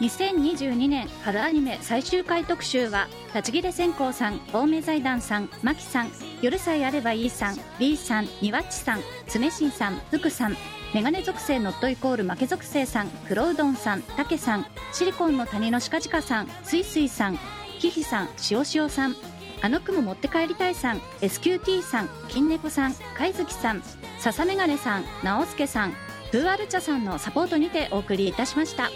[0.00, 10.56] 2022年春アニメ最終回特集は立ち切れ線香さん青梅財団さんマキさん夜さえあればいいさん B さんニワッチさん常新さん福さん
[10.94, 17.38] メガネ属性ノットイコール負け属性さん黒うどんさんたけさんシリコンの谷のしかじかさんすいすいさん
[17.80, 19.16] キヒさんしおしおさん
[19.62, 23.82] あの雲持って帰りたいさん SQT さん金猫さん貝月さん
[24.20, 25.92] 笹メガネさん直輔さん
[26.30, 28.90] プーアルチャさんのサポートにてお送りいたしました。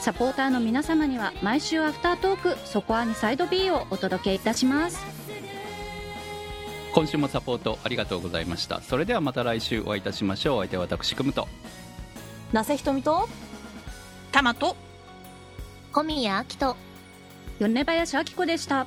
[0.00, 5.04] サポーターの皆様には毎週アフタートークそこはにサイド B をお届けいたします。
[6.94, 8.80] 今週もサポートありがとうございました。
[8.80, 10.56] それではまた来週お会いいたしましょう。
[10.58, 11.46] お相手は私くむと。
[12.52, 13.28] なせひとみと、
[14.32, 14.76] タマと
[15.92, 16.76] 小宮明人。
[17.60, 18.86] 米林明子でした